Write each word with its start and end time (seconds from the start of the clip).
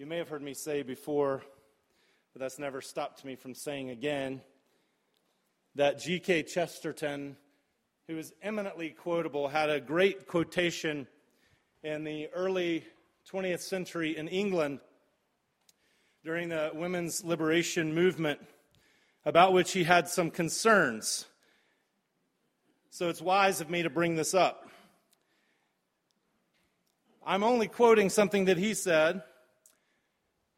You 0.00 0.06
may 0.06 0.16
have 0.16 0.30
heard 0.30 0.40
me 0.40 0.54
say 0.54 0.80
before, 0.80 1.42
but 2.32 2.40
that's 2.40 2.58
never 2.58 2.80
stopped 2.80 3.22
me 3.22 3.36
from 3.36 3.54
saying 3.54 3.90
again, 3.90 4.40
that 5.74 6.00
G.K. 6.00 6.44
Chesterton, 6.44 7.36
who 8.08 8.16
is 8.16 8.32
eminently 8.40 8.88
quotable, 8.88 9.48
had 9.48 9.68
a 9.68 9.78
great 9.78 10.26
quotation 10.26 11.06
in 11.82 12.04
the 12.04 12.28
early 12.28 12.86
20th 13.30 13.60
century 13.60 14.16
in 14.16 14.26
England 14.28 14.80
during 16.24 16.48
the 16.48 16.70
women's 16.72 17.22
liberation 17.22 17.94
movement, 17.94 18.40
about 19.26 19.52
which 19.52 19.72
he 19.72 19.84
had 19.84 20.08
some 20.08 20.30
concerns. 20.30 21.26
So 22.88 23.10
it's 23.10 23.20
wise 23.20 23.60
of 23.60 23.68
me 23.68 23.82
to 23.82 23.90
bring 23.90 24.16
this 24.16 24.32
up. 24.32 24.66
I'm 27.26 27.44
only 27.44 27.68
quoting 27.68 28.08
something 28.08 28.46
that 28.46 28.56
he 28.56 28.72
said, 28.72 29.24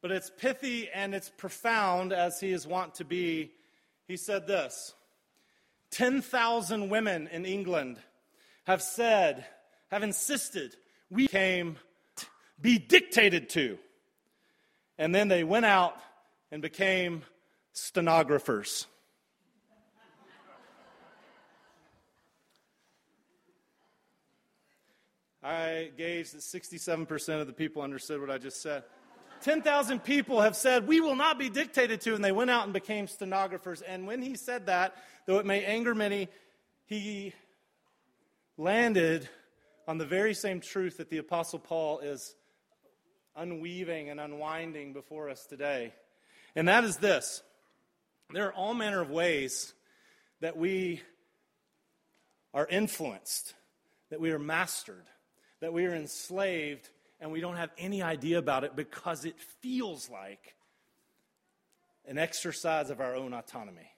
but 0.02 0.10
it's 0.10 0.30
pithy 0.30 0.90
and 0.92 1.14
it's 1.14 1.30
profound 1.30 2.12
as 2.12 2.40
he 2.40 2.52
is 2.52 2.66
wont 2.66 2.96
to 2.96 3.04
be. 3.04 3.52
He 4.06 4.16
said 4.16 4.46
this 4.46 4.94
10,000 5.92 6.90
women 6.90 7.28
in 7.28 7.46
England 7.46 7.98
have 8.64 8.82
said, 8.82 9.46
have 9.90 10.02
insisted, 10.02 10.76
we 11.10 11.28
came 11.28 11.78
be 12.60 12.78
dictated 12.78 13.48
to. 13.50 13.78
And 14.98 15.14
then 15.14 15.28
they 15.28 15.44
went 15.44 15.66
out 15.66 15.96
and 16.50 16.60
became 16.62 17.22
stenographers. 17.72 18.86
I 25.42 25.90
gauged 25.96 26.34
that 26.34 26.42
67% 26.42 27.40
of 27.40 27.48
the 27.48 27.52
people 27.52 27.82
understood 27.82 28.20
what 28.20 28.30
I 28.30 28.38
just 28.38 28.62
said. 28.62 28.84
10,000 29.42 30.02
people 30.04 30.40
have 30.40 30.56
said, 30.56 30.86
We 30.86 31.00
will 31.00 31.16
not 31.16 31.38
be 31.38 31.50
dictated 31.50 32.00
to, 32.02 32.14
and 32.14 32.24
they 32.24 32.32
went 32.32 32.50
out 32.50 32.64
and 32.64 32.72
became 32.72 33.06
stenographers. 33.06 33.82
And 33.82 34.06
when 34.06 34.22
he 34.22 34.36
said 34.36 34.66
that, 34.66 34.94
though 35.26 35.38
it 35.38 35.46
may 35.46 35.64
anger 35.64 35.94
many, 35.94 36.28
he 36.86 37.34
landed 38.56 39.28
on 39.88 39.98
the 39.98 40.06
very 40.06 40.34
same 40.34 40.60
truth 40.60 40.98
that 40.98 41.10
the 41.10 41.18
Apostle 41.18 41.58
Paul 41.58 41.98
is 42.00 42.34
unweaving 43.36 44.10
and 44.10 44.20
unwinding 44.20 44.92
before 44.92 45.28
us 45.28 45.44
today. 45.46 45.92
And 46.54 46.68
that 46.68 46.84
is 46.84 46.96
this 46.98 47.42
there 48.32 48.46
are 48.46 48.52
all 48.52 48.74
manner 48.74 49.00
of 49.00 49.10
ways 49.10 49.74
that 50.40 50.56
we 50.56 51.02
are 52.54 52.66
influenced, 52.66 53.54
that 54.10 54.20
we 54.20 54.30
are 54.32 54.38
mastered, 54.38 55.04
that 55.60 55.72
we 55.72 55.86
are 55.86 55.94
enslaved, 55.94 56.88
and 57.22 57.30
we 57.30 57.40
don't 57.40 57.56
have 57.56 57.70
any 57.78 58.02
idea 58.02 58.38
about 58.38 58.64
it 58.64 58.74
because 58.74 59.24
it 59.24 59.38
feels 59.38 60.10
like 60.10 60.56
an 62.04 62.18
exercise 62.18 62.90
of 62.90 63.00
our 63.00 63.14
own 63.14 63.32
autonomy. 63.32 63.88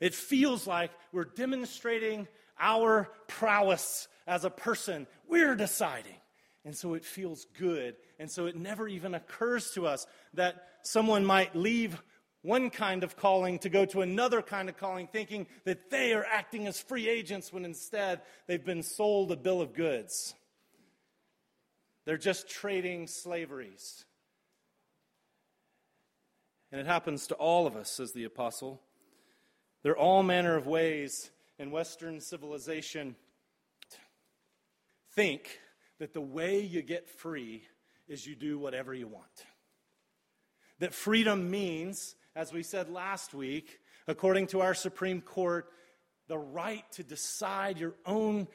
It 0.00 0.12
feels 0.12 0.66
like 0.66 0.90
we're 1.12 1.24
demonstrating 1.24 2.26
our 2.58 3.08
prowess 3.28 4.08
as 4.26 4.44
a 4.44 4.50
person. 4.50 5.06
We're 5.28 5.54
deciding. 5.54 6.16
And 6.64 6.76
so 6.76 6.94
it 6.94 7.04
feels 7.04 7.46
good. 7.56 7.94
And 8.18 8.28
so 8.28 8.46
it 8.46 8.56
never 8.56 8.88
even 8.88 9.14
occurs 9.14 9.70
to 9.74 9.86
us 9.86 10.04
that 10.34 10.64
someone 10.82 11.24
might 11.24 11.54
leave 11.54 12.02
one 12.42 12.70
kind 12.70 13.04
of 13.04 13.16
calling 13.16 13.60
to 13.60 13.68
go 13.68 13.84
to 13.86 14.00
another 14.00 14.42
kind 14.42 14.68
of 14.68 14.76
calling, 14.76 15.06
thinking 15.06 15.46
that 15.64 15.90
they 15.90 16.12
are 16.12 16.24
acting 16.24 16.66
as 16.66 16.80
free 16.80 17.08
agents 17.08 17.52
when 17.52 17.64
instead 17.64 18.20
they've 18.48 18.64
been 18.64 18.82
sold 18.82 19.30
a 19.30 19.36
bill 19.36 19.60
of 19.60 19.74
goods. 19.74 20.34
They're 22.04 22.18
just 22.18 22.48
trading 22.48 23.06
slaveries. 23.06 24.04
And 26.70 26.80
it 26.80 26.86
happens 26.86 27.26
to 27.28 27.34
all 27.34 27.66
of 27.66 27.76
us, 27.76 27.90
says 27.90 28.12
the 28.12 28.24
apostle. 28.24 28.80
There 29.82 29.92
are 29.92 29.98
all 29.98 30.22
manner 30.22 30.56
of 30.56 30.66
ways 30.66 31.30
in 31.58 31.70
Western 31.70 32.20
civilization 32.20 33.14
think 35.14 35.60
that 35.98 36.14
the 36.14 36.20
way 36.20 36.60
you 36.60 36.82
get 36.82 37.08
free 37.08 37.62
is 38.08 38.26
you 38.26 38.34
do 38.34 38.58
whatever 38.58 38.94
you 38.94 39.06
want. 39.06 39.46
That 40.78 40.94
freedom 40.94 41.50
means, 41.50 42.16
as 42.34 42.52
we 42.52 42.62
said 42.62 42.90
last 42.90 43.34
week, 43.34 43.78
according 44.08 44.48
to 44.48 44.62
our 44.62 44.74
Supreme 44.74 45.20
Court, 45.20 45.68
the 46.28 46.38
right 46.38 46.84
to 46.92 47.04
decide 47.04 47.78
your 47.78 47.94
own 48.06 48.48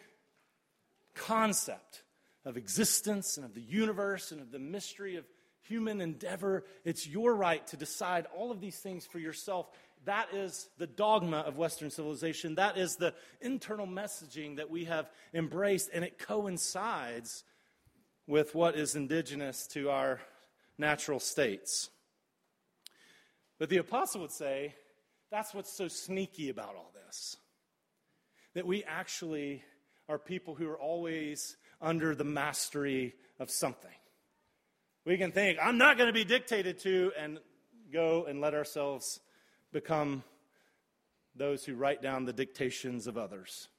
concept 1.14 2.04
of 2.48 2.58
existence 2.58 3.38
and 3.38 3.46
of 3.46 3.54
the 3.54 3.62
universe 3.62 4.32
and 4.32 4.42
of 4.42 4.52
the 4.52 4.60
mystery 4.60 5.18
of 5.18 5.26
human 5.62 6.02
endeavor. 6.02 6.64
It's 6.86 7.08
your 7.08 7.36
right 7.36 7.66
to 7.68 7.78
decide 7.78 8.26
all 8.36 8.52
of 8.52 8.62
these 8.62 8.78
things 8.78 9.06
for 9.06 9.20
yourself. 9.20 9.68
That 10.06 10.34
is 10.34 10.70
the 10.78 10.88
dogma 10.88 11.40
of 11.40 11.58
Western 11.58 11.90
civilization. 11.90 12.56
That 12.56 12.78
is 12.78 12.96
the 12.96 13.14
internal 13.42 13.86
messaging 13.86 14.58
that 14.58 14.70
we 14.70 14.86
have 14.86 15.12
embraced, 15.34 15.90
and 15.94 16.06
it 16.06 16.18
coincides 16.18 17.44
with 18.28 18.56
what 18.56 18.76
is 18.76 18.96
indigenous 18.96 19.68
to 19.68 19.90
our 19.90 20.22
natural 20.78 21.20
states. 21.20 21.90
But 23.60 23.70
the 23.70 23.78
apostle 23.78 24.22
would 24.22 24.32
say 24.32 24.76
that's 25.32 25.54
what's 25.54 25.76
so 25.76 25.88
sneaky 25.88 26.50
about 26.50 26.76
all 26.76 26.92
this. 27.06 27.36
That 28.54 28.66
we 28.66 28.84
actually 28.86 29.64
are 30.08 30.18
people 30.18 30.56
who 30.56 30.70
are 30.70 30.80
always 30.80 31.58
under 31.82 32.16
the 32.16 32.24
mastery 32.24 33.14
of 33.40 33.50
something. 33.50 33.92
We 35.06 35.18
can 35.18 35.32
think, 35.32 35.60
I'm 35.62 35.78
not 35.78 35.98
going 35.98 36.08
to 36.08 36.14
be 36.14 36.26
dictated 36.26 36.80
to, 36.80 37.12
and 37.18 37.40
go 37.92 38.26
and 38.26 38.42
let 38.42 38.54
ourselves 38.54 39.20
become 39.72 40.24
those 41.36 41.64
who 41.64 41.76
write 41.76 42.02
down 42.02 42.26
the 42.26 42.34
dictations 42.34 43.08
of 43.08 43.18
others. 43.18 43.70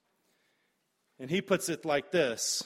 And 1.19 1.31
he 1.31 1.41
puts 1.41 1.69
it 1.69 1.85
like 1.85 2.13
this 2.13 2.63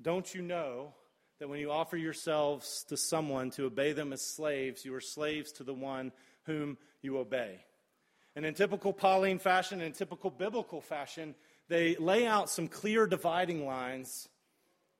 Don't 0.00 0.34
you 0.34 0.42
know 0.42 0.94
that 1.38 1.48
when 1.48 1.60
you 1.60 1.70
offer 1.70 1.96
yourselves 1.96 2.84
to 2.88 2.96
someone 2.96 3.50
to 3.52 3.64
obey 3.64 3.92
them 3.92 4.12
as 4.12 4.22
slaves, 4.22 4.84
you 4.84 4.94
are 4.94 5.00
slaves 5.00 5.52
to 5.52 5.64
the 5.64 5.74
one 5.74 6.12
whom 6.44 6.78
you 7.02 7.18
obey? 7.18 7.60
And 8.34 8.44
in 8.44 8.54
typical 8.54 8.92
Pauline 8.92 9.38
fashion, 9.38 9.80
in 9.80 9.92
typical 9.92 10.30
biblical 10.30 10.80
fashion, 10.80 11.34
they 11.68 11.96
lay 11.96 12.26
out 12.26 12.48
some 12.50 12.68
clear 12.68 13.06
dividing 13.06 13.66
lines 13.66 14.28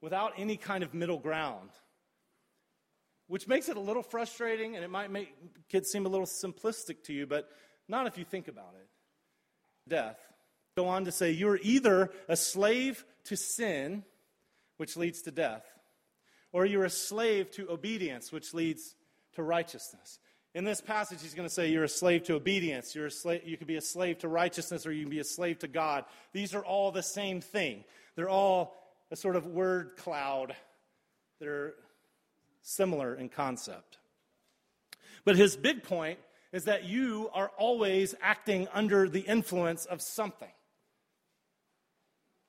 without 0.00 0.32
any 0.36 0.56
kind 0.56 0.82
of 0.82 0.94
middle 0.94 1.18
ground 1.18 1.70
which 3.28 3.48
makes 3.48 3.68
it 3.68 3.76
a 3.76 3.80
little 3.80 4.02
frustrating 4.02 4.76
and 4.76 4.84
it 4.84 4.90
might 4.90 5.10
make 5.10 5.34
kids 5.68 5.90
seem 5.90 6.06
a 6.06 6.08
little 6.08 6.26
simplistic 6.26 7.02
to 7.04 7.12
you, 7.12 7.26
but 7.26 7.48
not 7.88 8.06
if 8.06 8.18
you 8.18 8.24
think 8.24 8.48
about 8.48 8.74
it. 8.80 8.88
Death. 9.88 10.18
Go 10.76 10.88
on 10.88 11.06
to 11.06 11.12
say 11.12 11.30
you're 11.30 11.58
either 11.62 12.10
a 12.28 12.36
slave 12.36 13.04
to 13.24 13.36
sin, 13.36 14.04
which 14.76 14.96
leads 14.96 15.22
to 15.22 15.30
death, 15.30 15.64
or 16.52 16.66
you're 16.66 16.84
a 16.84 16.90
slave 16.90 17.50
to 17.52 17.70
obedience, 17.70 18.30
which 18.30 18.52
leads 18.52 18.94
to 19.32 19.42
righteousness. 19.42 20.18
In 20.56 20.64
this 20.64 20.80
passage, 20.80 21.20
he's 21.20 21.34
going 21.34 21.46
to 21.46 21.54
say 21.54 21.68
you're 21.68 21.84
a 21.84 21.88
slave 21.88 22.22
to 22.24 22.34
obedience. 22.34 22.94
You're 22.94 23.08
a 23.08 23.40
you 23.44 23.58
could 23.58 23.66
be 23.66 23.76
a 23.76 23.82
slave 23.82 24.20
to 24.20 24.28
righteousness, 24.28 24.86
or 24.86 24.90
you 24.90 25.02
can 25.02 25.10
be 25.10 25.18
a 25.18 25.24
slave 25.24 25.58
to 25.58 25.68
God. 25.68 26.06
These 26.32 26.54
are 26.54 26.64
all 26.64 26.90
the 26.90 27.02
same 27.02 27.42
thing. 27.42 27.84
They're 28.14 28.30
all 28.30 28.74
a 29.10 29.16
sort 29.16 29.36
of 29.36 29.46
word 29.46 29.98
cloud. 29.98 30.56
They're 31.40 31.74
similar 32.62 33.14
in 33.14 33.28
concept. 33.28 33.98
But 35.26 35.36
his 35.36 35.56
big 35.56 35.82
point 35.82 36.20
is 36.54 36.64
that 36.64 36.84
you 36.84 37.28
are 37.34 37.50
always 37.58 38.14
acting 38.22 38.66
under 38.72 39.10
the 39.10 39.20
influence 39.20 39.84
of 39.84 40.00
something. 40.00 40.48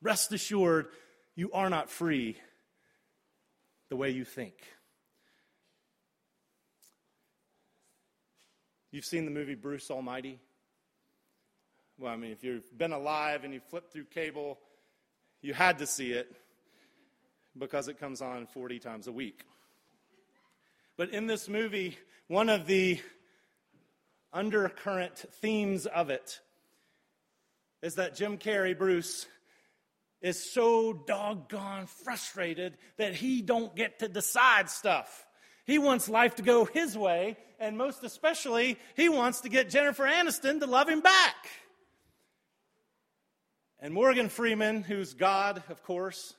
Rest 0.01 0.31
assured, 0.31 0.87
you 1.35 1.51
are 1.51 1.69
not 1.69 1.89
free 1.89 2.37
the 3.89 3.97
way 3.97 4.11
you 4.11 4.23
think. 4.23 4.53
You've 8.91 9.05
seen 9.05 9.25
the 9.25 9.31
movie 9.31 9.55
Bruce 9.55 9.91
Almighty? 9.91 10.39
Well, 11.99 12.13
I 12.13 12.15
mean, 12.15 12.31
if 12.31 12.43
you've 12.43 12.77
been 12.77 12.93
alive 12.93 13.43
and 13.43 13.53
you 13.53 13.59
flipped 13.59 13.91
through 13.91 14.05
cable, 14.05 14.59
you 15.41 15.53
had 15.53 15.79
to 15.79 15.87
see 15.87 16.13
it 16.13 16.33
because 17.57 17.89
it 17.89 17.99
comes 17.99 18.21
on 18.21 18.47
40 18.47 18.79
times 18.79 19.07
a 19.07 19.11
week. 19.11 19.43
But 20.95 21.09
in 21.09 21.27
this 21.27 21.49
movie, 21.49 21.97
one 22.27 22.47
of 22.49 22.65
the 22.65 23.01
undercurrent 24.31 25.17
themes 25.41 25.85
of 25.85 26.09
it 26.09 26.39
is 27.81 27.95
that 27.95 28.15
Jim 28.15 28.37
Carrey, 28.37 28.77
Bruce, 28.77 29.27
is 30.21 30.51
so 30.51 30.93
doggone 30.93 31.87
frustrated 31.87 32.77
that 32.97 33.15
he 33.15 33.41
don't 33.41 33.75
get 33.75 33.99
to 33.99 34.07
decide 34.07 34.69
stuff. 34.69 35.26
He 35.67 35.77
wants 35.77 36.07
life 36.07 36.35
to 36.35 36.41
go 36.41 36.63
his 36.63 36.97
way, 36.97 37.35
and 37.59 37.77
most 37.77 38.03
especially, 38.05 38.79
he 38.95 39.09
wants 39.09 39.41
to 39.41 39.49
get 39.49 39.69
Jennifer 39.69 40.05
Aniston 40.05 40.61
to 40.61 40.65
love 40.65 40.87
him 40.87 41.01
back. 41.01 41.35
And 43.79 43.93
Morgan 43.93 44.29
Freeman, 44.29 44.81
who's 44.81 45.13
God, 45.13 45.61
of 45.69 45.83
course, 45.83 46.35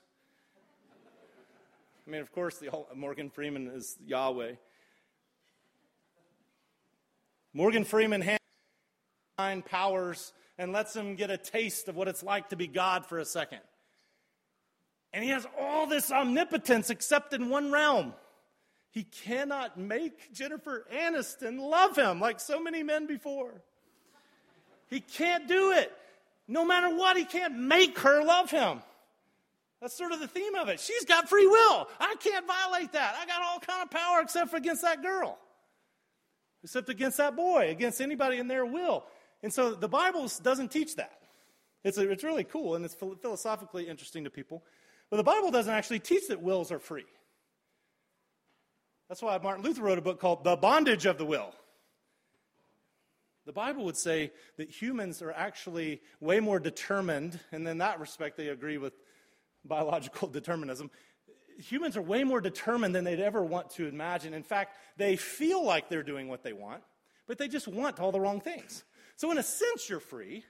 I 2.07 2.11
mean, 2.11 2.23
of 2.23 2.33
course, 2.33 2.57
the, 2.57 2.71
Morgan 2.95 3.29
Freeman 3.29 3.67
is 3.69 3.99
Yahweh. 4.07 4.53
Morgan 7.53 7.85
Freeman 7.85 8.23
hands 8.23 9.63
powers 9.67 10.33
and 10.57 10.73
lets 10.73 10.97
him 10.97 11.17
get 11.17 11.31
a 11.31 11.37
taste 11.37 11.89
of 11.89 11.97
what 11.97 12.09
it's 12.09 12.23
like 12.23 12.49
to 12.49 12.57
be 12.57 12.67
God 12.67 13.05
for 13.05 13.19
a 13.19 13.27
second. 13.27 13.61
And 15.13 15.23
he 15.23 15.31
has 15.31 15.47
all 15.61 15.87
this 15.87 16.11
omnipotence 16.11 16.89
except 16.89 17.35
in 17.35 17.51
one 17.51 17.71
realm. 17.71 18.15
He 18.99 19.05
cannot 19.05 19.79
make 19.79 20.33
Jennifer 20.33 20.85
Aniston 20.93 21.61
love 21.61 21.97
him 21.97 22.19
like 22.19 22.41
so 22.41 22.59
many 22.59 22.83
men 22.83 23.07
before. 23.07 23.63
He 24.91 24.99
can't 24.99 25.47
do 25.47 25.71
it. 25.71 25.93
No 26.49 26.65
matter 26.65 26.93
what, 26.93 27.17
he 27.17 27.25
can't 27.25 27.57
make 27.57 27.97
her 28.01 28.25
love 28.25 28.51
him. 28.51 28.83
That's 29.81 29.97
sort 29.97 30.11
of 30.11 30.19
the 30.19 30.27
theme 30.27 30.57
of 30.57 30.69
it. 30.69 30.81
She's 30.81 31.05
got 31.05 31.29
free 31.29 31.47
will. 31.47 31.89
I 32.01 32.17
can't 32.19 32.45
violate 32.45 32.91
that. 32.91 33.15
I 33.21 33.25
got 33.25 33.41
all 33.41 33.61
kind 33.61 33.85
of 33.85 33.91
power 33.93 34.21
except 34.21 34.51
for 34.51 34.57
against 34.57 34.83
that 34.83 35.01
girl. 35.01 35.39
Except 36.65 36.89
against 36.89 37.19
that 37.19 37.37
boy, 37.37 37.71
against 37.71 38.01
anybody 38.01 38.39
in 38.39 38.49
their 38.49 38.67
will. 38.67 39.05
And 39.45 39.53
so 39.53 39.77
the 39.77 39.87
Bible 39.87 40.29
doesn't 40.43 40.73
teach 40.73 40.97
that. 40.97 41.21
It's, 41.85 41.99
a, 41.99 42.11
it's 42.11 42.25
really 42.25 42.43
cool 42.43 42.75
and 42.75 42.85
it's 42.85 42.95
philosophically 42.95 43.87
interesting 43.87 44.25
to 44.25 44.31
people. 44.31 44.65
But 45.09 45.19
the 45.19 45.23
Bible 45.23 45.53
doesn't 45.53 45.73
actually 45.73 46.01
teach 46.01 46.27
that 46.27 46.43
wills 46.43 46.73
are 46.73 46.81
free. 46.81 47.07
That's 49.09 49.23
why 49.23 49.39
Martin 49.39 49.65
Luther 49.65 49.83
wrote 49.83 49.99
a 49.99 50.03
book 50.03 50.21
called 50.21 50.45
The 50.45 50.57
Bondage 50.57 51.07
of 51.07 51.17
the 51.17 51.25
Will. 51.25 51.55
The 53.47 53.53
Bible 53.53 53.87
would 53.87 53.97
say 53.97 54.33
that 54.59 54.69
humans 54.69 55.23
are 55.23 55.33
actually 55.33 56.03
way 56.21 56.39
more 56.39 56.61
determined, 56.61 57.41
and 57.51 57.67
in 57.67 57.79
that 57.79 57.99
respect, 57.99 58.37
they 58.37 58.49
agree 58.49 58.77
with 58.77 58.93
biological 59.65 60.29
determinism. 60.33 60.91
Humans 61.59 61.97
are 61.97 62.03
way 62.03 62.23
more 62.25 62.43
determined 62.43 62.95
than 62.95 63.05
they'd 63.05 63.21
ever 63.21 63.43
want 63.43 63.71
to 63.71 63.87
imagine. 63.87 64.35
In 64.35 64.43
fact, 64.43 64.77
they 64.99 65.17
feel 65.17 65.65
like 65.65 65.89
they're 65.89 66.03
doing 66.03 66.29
what 66.29 66.43
they 66.43 66.53
want, 66.53 66.83
but 67.27 67.39
they 67.39 67.49
just 67.49 67.67
want 67.67 68.01
all 68.01 68.13
the 68.13 68.21
wrong 68.21 68.43
things. 68.43 68.85
So, 69.17 69.31
in 69.31 69.39
a 69.39 69.43
sense, 69.43 69.89
you're 69.89 69.99
free. 69.99 70.45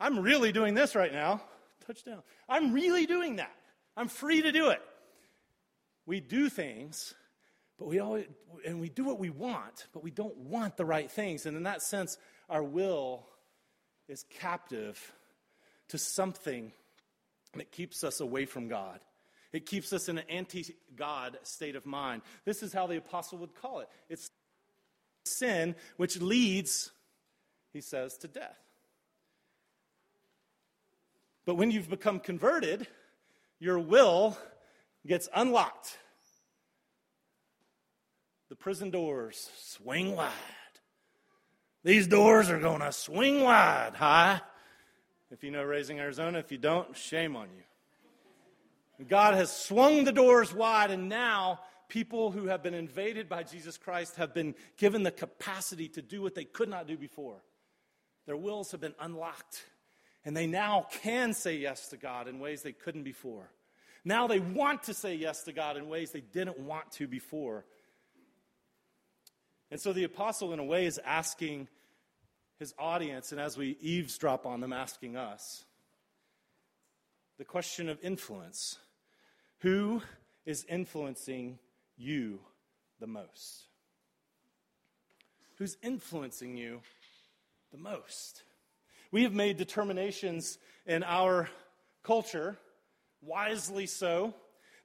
I'm 0.00 0.20
really 0.20 0.52
doing 0.52 0.72
this 0.72 0.94
right 0.94 1.12
now. 1.12 1.42
Touchdown. 1.86 2.22
I'm 2.48 2.72
really 2.72 3.04
doing 3.04 3.36
that. 3.36 3.54
I'm 3.96 4.08
free 4.08 4.40
to 4.40 4.52
do 4.52 4.70
it. 4.70 4.80
We 6.06 6.20
do 6.20 6.48
things 6.48 7.14
but 7.80 7.88
we 7.88 7.98
always, 7.98 8.26
and 8.66 8.78
we 8.78 8.90
do 8.90 9.04
what 9.04 9.18
we 9.18 9.30
want, 9.30 9.86
but 9.94 10.04
we 10.04 10.10
don't 10.10 10.36
want 10.36 10.76
the 10.76 10.84
right 10.84 11.10
things. 11.10 11.46
And 11.46 11.56
in 11.56 11.62
that 11.62 11.80
sense, 11.80 12.18
our 12.50 12.62
will 12.62 13.26
is 14.06 14.26
captive 14.38 15.12
to 15.88 15.96
something 15.96 16.72
that 17.54 17.72
keeps 17.72 18.04
us 18.04 18.20
away 18.20 18.44
from 18.44 18.68
God. 18.68 19.00
It 19.54 19.64
keeps 19.64 19.94
us 19.94 20.10
in 20.10 20.18
an 20.18 20.24
anti 20.28 20.76
God 20.94 21.38
state 21.42 21.74
of 21.74 21.86
mind. 21.86 22.20
This 22.44 22.62
is 22.62 22.70
how 22.70 22.86
the 22.86 22.98
apostle 22.98 23.38
would 23.38 23.54
call 23.54 23.80
it 23.80 23.88
it's 24.10 24.30
sin 25.24 25.74
which 25.96 26.20
leads, 26.20 26.90
he 27.72 27.80
says, 27.80 28.18
to 28.18 28.28
death. 28.28 28.58
But 31.46 31.54
when 31.54 31.70
you've 31.70 31.88
become 31.88 32.20
converted, 32.20 32.86
your 33.58 33.78
will 33.78 34.36
gets 35.06 35.30
unlocked 35.34 35.96
prison 38.60 38.90
doors 38.90 39.50
swing 39.56 40.14
wide. 40.14 40.30
These 41.82 42.06
doors 42.06 42.50
are 42.50 42.58
going 42.58 42.80
to 42.80 42.92
swing 42.92 43.42
wide, 43.42 43.94
high. 43.94 44.40
If 45.30 45.42
you 45.42 45.50
know 45.50 45.62
Raising 45.62 45.98
Arizona, 45.98 46.38
if 46.38 46.52
you 46.52 46.58
don't, 46.58 46.94
shame 46.96 47.36
on 47.36 47.48
you. 47.56 49.06
God 49.06 49.34
has 49.34 49.50
swung 49.50 50.04
the 50.04 50.12
doors 50.12 50.52
wide, 50.52 50.90
and 50.90 51.08
now 51.08 51.60
people 51.88 52.30
who 52.30 52.48
have 52.48 52.62
been 52.62 52.74
invaded 52.74 53.28
by 53.28 53.42
Jesus 53.42 53.78
Christ 53.78 54.16
have 54.16 54.34
been 54.34 54.54
given 54.76 55.02
the 55.02 55.10
capacity 55.10 55.88
to 55.88 56.02
do 56.02 56.20
what 56.20 56.34
they 56.34 56.44
could 56.44 56.68
not 56.68 56.86
do 56.86 56.98
before. 56.98 57.42
Their 58.26 58.36
wills 58.36 58.72
have 58.72 58.80
been 58.80 58.94
unlocked, 59.00 59.64
and 60.24 60.36
they 60.36 60.46
now 60.46 60.86
can 61.02 61.32
say 61.32 61.56
yes 61.56 61.88
to 61.88 61.96
God 61.96 62.28
in 62.28 62.38
ways 62.38 62.60
they 62.60 62.72
couldn't 62.72 63.04
before. 63.04 63.50
Now 64.04 64.26
they 64.26 64.38
want 64.38 64.84
to 64.84 64.94
say 64.94 65.14
yes 65.14 65.44
to 65.44 65.52
God 65.52 65.76
in 65.76 65.88
ways 65.88 66.10
they 66.10 66.20
didn't 66.20 66.58
want 66.58 66.92
to 66.92 67.08
before. 67.08 67.64
And 69.70 69.80
so 69.80 69.92
the 69.92 70.04
apostle, 70.04 70.52
in 70.52 70.58
a 70.58 70.64
way, 70.64 70.86
is 70.86 70.98
asking 71.04 71.68
his 72.58 72.74
audience, 72.78 73.32
and 73.32 73.40
as 73.40 73.56
we 73.56 73.76
eavesdrop 73.80 74.44
on 74.44 74.60
them, 74.60 74.72
asking 74.72 75.16
us 75.16 75.64
the 77.38 77.44
question 77.44 77.88
of 77.88 77.98
influence. 78.02 78.78
Who 79.60 80.02
is 80.44 80.66
influencing 80.68 81.58
you 81.96 82.40
the 82.98 83.06
most? 83.06 83.64
Who's 85.56 85.78
influencing 85.82 86.58
you 86.58 86.82
the 87.72 87.78
most? 87.78 88.42
We 89.10 89.22
have 89.22 89.32
made 89.32 89.56
determinations 89.56 90.58
in 90.86 91.02
our 91.02 91.48
culture, 92.02 92.58
wisely 93.22 93.86
so, 93.86 94.34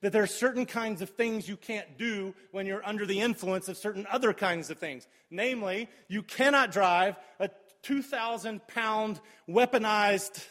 that 0.01 0.11
there 0.11 0.23
are 0.23 0.27
certain 0.27 0.65
kinds 0.65 1.01
of 1.01 1.09
things 1.09 1.47
you 1.47 1.57
can't 1.57 1.97
do 1.97 2.33
when 2.51 2.65
you're 2.65 2.85
under 2.85 3.05
the 3.05 3.19
influence 3.19 3.67
of 3.67 3.77
certain 3.77 4.05
other 4.11 4.33
kinds 4.33 4.69
of 4.69 4.77
things. 4.77 5.07
Namely, 5.29 5.89
you 6.07 6.21
cannot 6.21 6.71
drive 6.71 7.15
a 7.39 7.49
2,000 7.83 8.67
pound 8.67 9.19
weaponized 9.49 10.45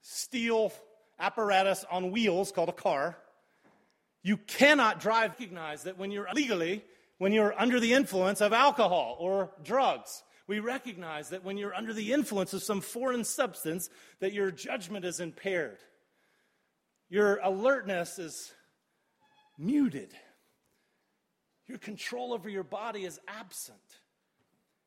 steel 0.00 0.72
apparatus 1.18 1.84
on 1.90 2.10
wheels 2.10 2.52
called 2.52 2.68
a 2.68 2.72
car. 2.72 3.16
You 4.22 4.36
cannot 4.36 5.00
drive, 5.00 5.30
recognize 5.32 5.84
that 5.84 5.98
when 5.98 6.10
you're 6.10 6.28
legally, 6.34 6.84
when 7.18 7.32
you're 7.32 7.58
under 7.60 7.80
the 7.80 7.92
influence 7.92 8.40
of 8.40 8.52
alcohol 8.52 9.16
or 9.20 9.50
drugs. 9.62 10.22
We 10.46 10.60
recognize 10.60 11.28
that 11.28 11.44
when 11.44 11.58
you're 11.58 11.74
under 11.74 11.92
the 11.92 12.12
influence 12.12 12.54
of 12.54 12.62
some 12.62 12.80
foreign 12.80 13.24
substance, 13.24 13.90
that 14.20 14.32
your 14.32 14.50
judgment 14.50 15.04
is 15.04 15.20
impaired. 15.20 15.78
Your 17.08 17.38
alertness 17.42 18.18
is 18.18 18.52
muted. 19.58 20.14
Your 21.66 21.78
control 21.78 22.32
over 22.32 22.48
your 22.48 22.64
body 22.64 23.04
is 23.04 23.18
absent. 23.28 23.78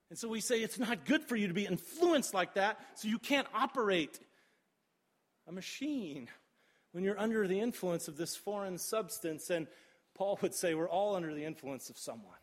And 0.09 0.19
so 0.19 0.27
we 0.27 0.41
say 0.41 0.61
it's 0.61 0.79
not 0.79 1.05
good 1.05 1.23
for 1.23 1.35
you 1.35 1.47
to 1.47 1.53
be 1.53 1.65
influenced 1.65 2.33
like 2.33 2.55
that, 2.55 2.79
so 2.95 3.07
you 3.07 3.19
can't 3.19 3.47
operate 3.53 4.19
a 5.47 5.51
machine 5.51 6.27
when 6.91 7.03
you're 7.03 7.19
under 7.19 7.47
the 7.47 7.59
influence 7.59 8.07
of 8.07 8.17
this 8.17 8.35
foreign 8.35 8.77
substance. 8.77 9.49
And 9.49 9.67
Paul 10.15 10.37
would 10.41 10.53
say 10.53 10.73
we're 10.73 10.89
all 10.89 11.15
under 11.15 11.33
the 11.33 11.45
influence 11.45 11.89
of 11.89 11.97
someone. 11.97 12.35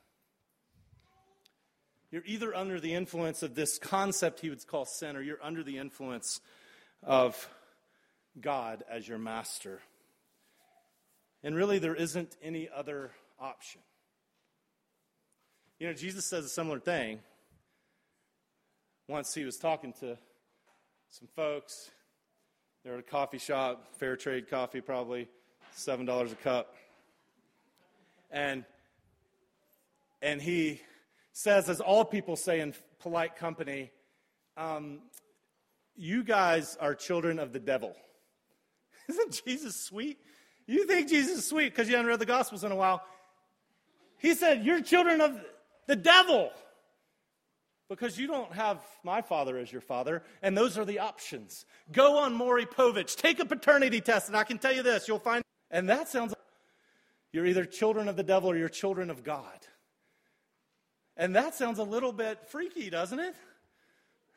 You're 2.10 2.24
either 2.24 2.54
under 2.54 2.80
the 2.80 2.94
influence 2.94 3.42
of 3.42 3.54
this 3.54 3.78
concept 3.78 4.40
he 4.40 4.48
would 4.48 4.66
call 4.66 4.86
sin, 4.86 5.14
or 5.14 5.20
you're 5.20 5.42
under 5.42 5.62
the 5.62 5.76
influence 5.76 6.40
of 7.02 7.48
God 8.40 8.84
as 8.90 9.06
your 9.06 9.18
master. 9.18 9.80
And 11.42 11.54
really, 11.54 11.78
there 11.78 11.94
isn't 11.94 12.36
any 12.42 12.68
other 12.74 13.12
option. 13.38 13.80
You 15.78 15.86
know, 15.86 15.92
Jesus 15.92 16.28
says 16.28 16.44
a 16.44 16.48
similar 16.48 16.80
thing. 16.80 17.20
Once 19.08 19.32
he 19.34 19.44
was 19.44 19.56
talking 19.56 19.92
to 20.00 20.18
some 21.10 21.28
folks. 21.34 21.90
They're 22.84 22.94
at 22.94 23.00
a 23.00 23.02
coffee 23.02 23.38
shop, 23.38 23.86
fair 23.98 24.16
trade 24.16 24.48
coffee, 24.50 24.80
probably 24.80 25.28
$7 25.76 26.32
a 26.32 26.34
cup. 26.36 26.74
And, 28.30 28.64
and 30.20 30.40
he 30.40 30.80
says, 31.32 31.68
as 31.68 31.80
all 31.80 32.04
people 32.04 32.36
say 32.36 32.60
in 32.60 32.74
polite 33.00 33.36
company, 33.36 33.90
um, 34.56 35.00
you 35.96 36.22
guys 36.22 36.76
are 36.80 36.94
children 36.94 37.38
of 37.38 37.52
the 37.52 37.58
devil. 37.58 37.96
Isn't 39.10 39.42
Jesus 39.44 39.76
sweet? 39.76 40.18
You 40.66 40.86
think 40.86 41.08
Jesus 41.08 41.38
is 41.38 41.46
sweet 41.46 41.70
because 41.70 41.88
you 41.88 41.96
haven't 41.96 42.08
read 42.08 42.18
the 42.18 42.26
Gospels 42.26 42.62
in 42.62 42.72
a 42.72 42.76
while. 42.76 43.02
He 44.18 44.34
said, 44.34 44.64
You're 44.64 44.82
children 44.82 45.20
of 45.20 45.38
the 45.86 45.96
devil 45.96 46.50
because 47.88 48.18
you 48.18 48.26
don't 48.26 48.52
have 48.52 48.80
my 49.02 49.22
father 49.22 49.56
as 49.56 49.72
your 49.72 49.80
father, 49.80 50.22
and 50.42 50.56
those 50.56 50.76
are 50.76 50.84
the 50.84 50.98
options. 50.98 51.64
Go 51.90 52.18
on 52.18 52.34
Maury 52.34 52.66
Povich, 52.66 53.16
take 53.16 53.40
a 53.40 53.46
paternity 53.46 54.02
test, 54.02 54.28
and 54.28 54.36
I 54.36 54.44
can 54.44 54.58
tell 54.58 54.74
you 54.74 54.82
this 54.82 55.08
you'll 55.08 55.18
find, 55.18 55.42
and 55.70 55.88
that 55.88 56.08
sounds 56.08 56.32
like 56.32 56.38
you're 57.32 57.46
either 57.46 57.64
children 57.64 58.08
of 58.08 58.16
the 58.16 58.22
devil 58.22 58.50
or 58.50 58.56
you're 58.56 58.68
children 58.68 59.08
of 59.08 59.24
God. 59.24 59.58
And 61.16 61.34
that 61.34 61.54
sounds 61.54 61.78
a 61.78 61.82
little 61.82 62.12
bit 62.12 62.46
freaky, 62.48 62.90
doesn't 62.90 63.18
it? 63.18 63.34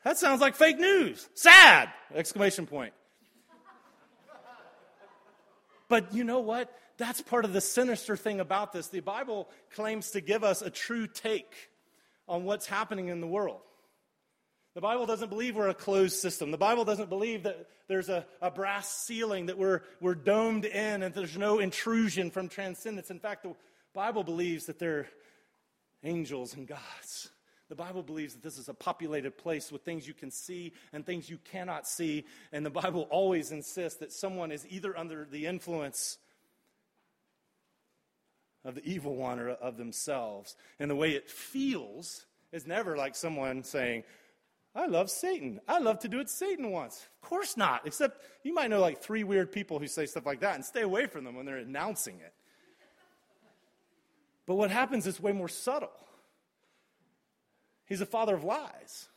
That 0.02 0.18
sounds 0.18 0.40
like 0.40 0.56
fake 0.56 0.80
news. 0.80 1.28
Sad! 1.34 1.90
Exclamation 2.14 2.66
point. 2.66 2.92
But 5.92 6.14
you 6.14 6.24
know 6.24 6.40
what? 6.40 6.74
That's 6.96 7.20
part 7.20 7.44
of 7.44 7.52
the 7.52 7.60
sinister 7.60 8.16
thing 8.16 8.40
about 8.40 8.72
this. 8.72 8.88
The 8.88 9.00
Bible 9.00 9.50
claims 9.74 10.12
to 10.12 10.22
give 10.22 10.42
us 10.42 10.62
a 10.62 10.70
true 10.70 11.06
take 11.06 11.52
on 12.26 12.44
what's 12.44 12.66
happening 12.66 13.08
in 13.08 13.20
the 13.20 13.26
world. 13.26 13.60
The 14.74 14.80
Bible 14.80 15.04
doesn't 15.04 15.28
believe 15.28 15.54
we're 15.54 15.68
a 15.68 15.74
closed 15.74 16.18
system. 16.18 16.50
The 16.50 16.56
Bible 16.56 16.86
doesn't 16.86 17.10
believe 17.10 17.42
that 17.42 17.68
there's 17.88 18.08
a, 18.08 18.24
a 18.40 18.50
brass 18.50 18.88
ceiling, 18.88 19.44
that 19.46 19.58
we're, 19.58 19.82
we're 20.00 20.14
domed 20.14 20.64
in, 20.64 21.02
and 21.02 21.14
there's 21.14 21.36
no 21.36 21.58
intrusion 21.58 22.30
from 22.30 22.48
transcendence. 22.48 23.10
In 23.10 23.20
fact, 23.20 23.42
the 23.42 23.54
Bible 23.92 24.24
believes 24.24 24.64
that 24.68 24.78
there 24.78 25.00
are 25.00 25.06
angels 26.04 26.54
and 26.54 26.66
gods. 26.66 27.28
The 27.72 27.76
Bible 27.76 28.02
believes 28.02 28.34
that 28.34 28.42
this 28.42 28.58
is 28.58 28.68
a 28.68 28.74
populated 28.74 29.38
place 29.38 29.72
with 29.72 29.80
things 29.80 30.06
you 30.06 30.12
can 30.12 30.30
see 30.30 30.74
and 30.92 31.06
things 31.06 31.30
you 31.30 31.38
cannot 31.38 31.88
see. 31.88 32.26
And 32.52 32.66
the 32.66 32.70
Bible 32.70 33.08
always 33.10 33.50
insists 33.50 33.98
that 34.00 34.12
someone 34.12 34.52
is 34.52 34.66
either 34.68 34.94
under 34.94 35.24
the 35.24 35.46
influence 35.46 36.18
of 38.62 38.74
the 38.74 38.84
evil 38.84 39.16
one 39.16 39.38
or 39.38 39.48
of 39.48 39.78
themselves. 39.78 40.54
And 40.78 40.90
the 40.90 40.94
way 40.94 41.12
it 41.12 41.30
feels 41.30 42.26
is 42.52 42.66
never 42.66 42.94
like 42.94 43.14
someone 43.14 43.64
saying, 43.64 44.04
I 44.74 44.84
love 44.84 45.08
Satan. 45.08 45.58
I 45.66 45.78
love 45.78 45.98
to 46.00 46.08
do 46.08 46.18
what 46.18 46.28
Satan 46.28 46.72
wants. 46.72 47.08
Of 47.22 47.26
course 47.30 47.56
not. 47.56 47.86
Except 47.86 48.22
you 48.42 48.52
might 48.52 48.68
know 48.68 48.80
like 48.80 49.00
three 49.00 49.24
weird 49.24 49.50
people 49.50 49.78
who 49.78 49.86
say 49.86 50.04
stuff 50.04 50.26
like 50.26 50.40
that 50.40 50.56
and 50.56 50.62
stay 50.62 50.82
away 50.82 51.06
from 51.06 51.24
them 51.24 51.36
when 51.36 51.46
they're 51.46 51.56
announcing 51.56 52.16
it. 52.16 52.34
But 54.44 54.56
what 54.56 54.70
happens 54.70 55.06
is 55.06 55.18
way 55.18 55.32
more 55.32 55.48
subtle. 55.48 55.88
He's 57.92 58.00
a 58.00 58.06
father 58.06 58.34
of 58.34 58.42
lies. 58.42 59.10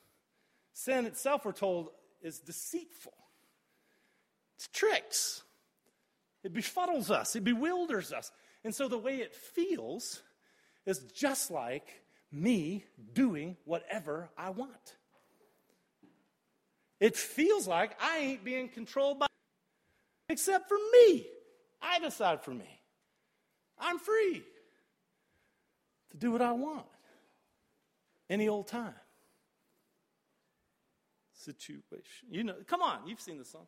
Sin 0.74 1.06
itself, 1.06 1.46
we're 1.46 1.54
told, 1.54 1.92
is 2.22 2.40
deceitful. 2.40 3.14
It's 4.58 4.68
tricks. 4.68 5.44
It 6.44 6.54
befuddles 6.54 7.10
us, 7.10 7.38
it 7.38 7.46
bewilders 7.46 8.12
us. 8.12 8.34
And 8.66 8.76
so 8.76 8.90
the 8.90 8.98
way 8.98 9.20
it 9.20 9.34
feels 9.34 10.22
is 10.86 11.00
just 11.16 11.52
like 11.52 11.88
me 12.34 12.84
doing 13.14 13.56
whatever 13.64 14.30
I 14.38 14.50
want. 14.50 14.98
It 17.00 17.16
feels 17.16 17.70
like 17.70 17.96
I 18.02 18.18
ain't 18.18 18.44
being 18.44 18.68
controlled 18.68 19.20
by 19.20 19.28
except 20.28 20.68
for 20.68 20.78
me. 20.92 21.26
I 21.82 22.00
decide 22.00 22.44
for 22.44 22.52
me. 22.52 22.82
I'm 23.80 24.00
free 24.00 24.44
to 26.12 26.18
do 26.18 26.34
what 26.34 26.42
I 26.42 26.52
want 26.52 26.88
any 28.30 28.48
old 28.48 28.68
time. 28.68 28.94
Situation. 31.34 32.28
You 32.30 32.44
know, 32.44 32.56
come 32.68 32.82
on, 32.82 33.08
you've 33.08 33.22
seen 33.22 33.38
the 33.38 33.46
song. 33.46 33.68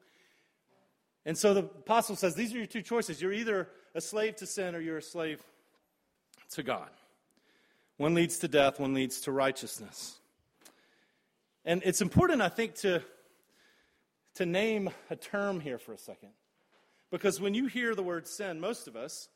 And 1.25 1.37
so 1.37 1.53
the 1.53 1.59
apostle 1.61 2.15
says 2.15 2.35
these 2.35 2.53
are 2.53 2.57
your 2.57 2.65
two 2.65 2.81
choices. 2.81 3.21
You're 3.21 3.33
either 3.33 3.69
a 3.93 4.01
slave 4.01 4.37
to 4.37 4.45
sin 4.45 4.75
or 4.75 4.79
you're 4.79 4.97
a 4.97 5.01
slave 5.01 5.43
to 6.51 6.63
God. 6.63 6.89
One 7.97 8.13
leads 8.13 8.39
to 8.39 8.47
death, 8.47 8.79
one 8.79 8.93
leads 8.93 9.21
to 9.21 9.31
righteousness. 9.31 10.17
And 11.65 11.81
it's 11.83 12.01
important, 12.01 12.41
I 12.41 12.49
think, 12.49 12.75
to 12.75 13.01
to 14.37 14.45
name 14.45 14.91
a 15.09 15.15
term 15.15 15.59
here 15.59 15.79
for 15.79 15.93
a 15.93 15.97
second. 15.97 16.29
Because 17.09 17.41
when 17.41 17.55
you 17.55 17.65
hear 17.65 17.95
the 17.95 18.03
word 18.03 18.27
sin, 18.27 18.59
most 18.59 18.87
of 18.87 18.95
us, 18.95 19.29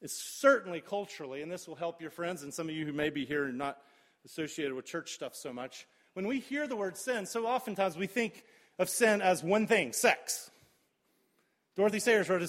it's 0.00 0.14
certainly 0.14 0.80
culturally, 0.80 1.42
and 1.42 1.52
this 1.52 1.68
will 1.68 1.74
help 1.74 2.00
your 2.00 2.10
friends 2.10 2.42
and 2.42 2.52
some 2.52 2.68
of 2.68 2.74
you 2.74 2.86
who 2.86 2.94
may 2.94 3.10
be 3.10 3.26
here 3.26 3.44
and 3.44 3.58
not 3.58 3.78
associated 4.24 4.74
with 4.74 4.84
church 4.84 5.12
stuff 5.12 5.34
so 5.34 5.52
much. 5.52 5.86
When 6.14 6.26
we 6.26 6.40
hear 6.40 6.66
the 6.66 6.76
word 6.76 6.96
sin, 6.96 7.26
so 7.26 7.46
oftentimes 7.46 7.96
we 7.96 8.06
think 8.06 8.44
of 8.78 8.88
sin 8.88 9.22
as 9.22 9.42
one 9.42 9.66
thing 9.66 9.92
sex. 9.92 10.50
Dorothy 11.76 12.00
Sayers 12.00 12.28
wrote 12.28 12.42
an 12.42 12.48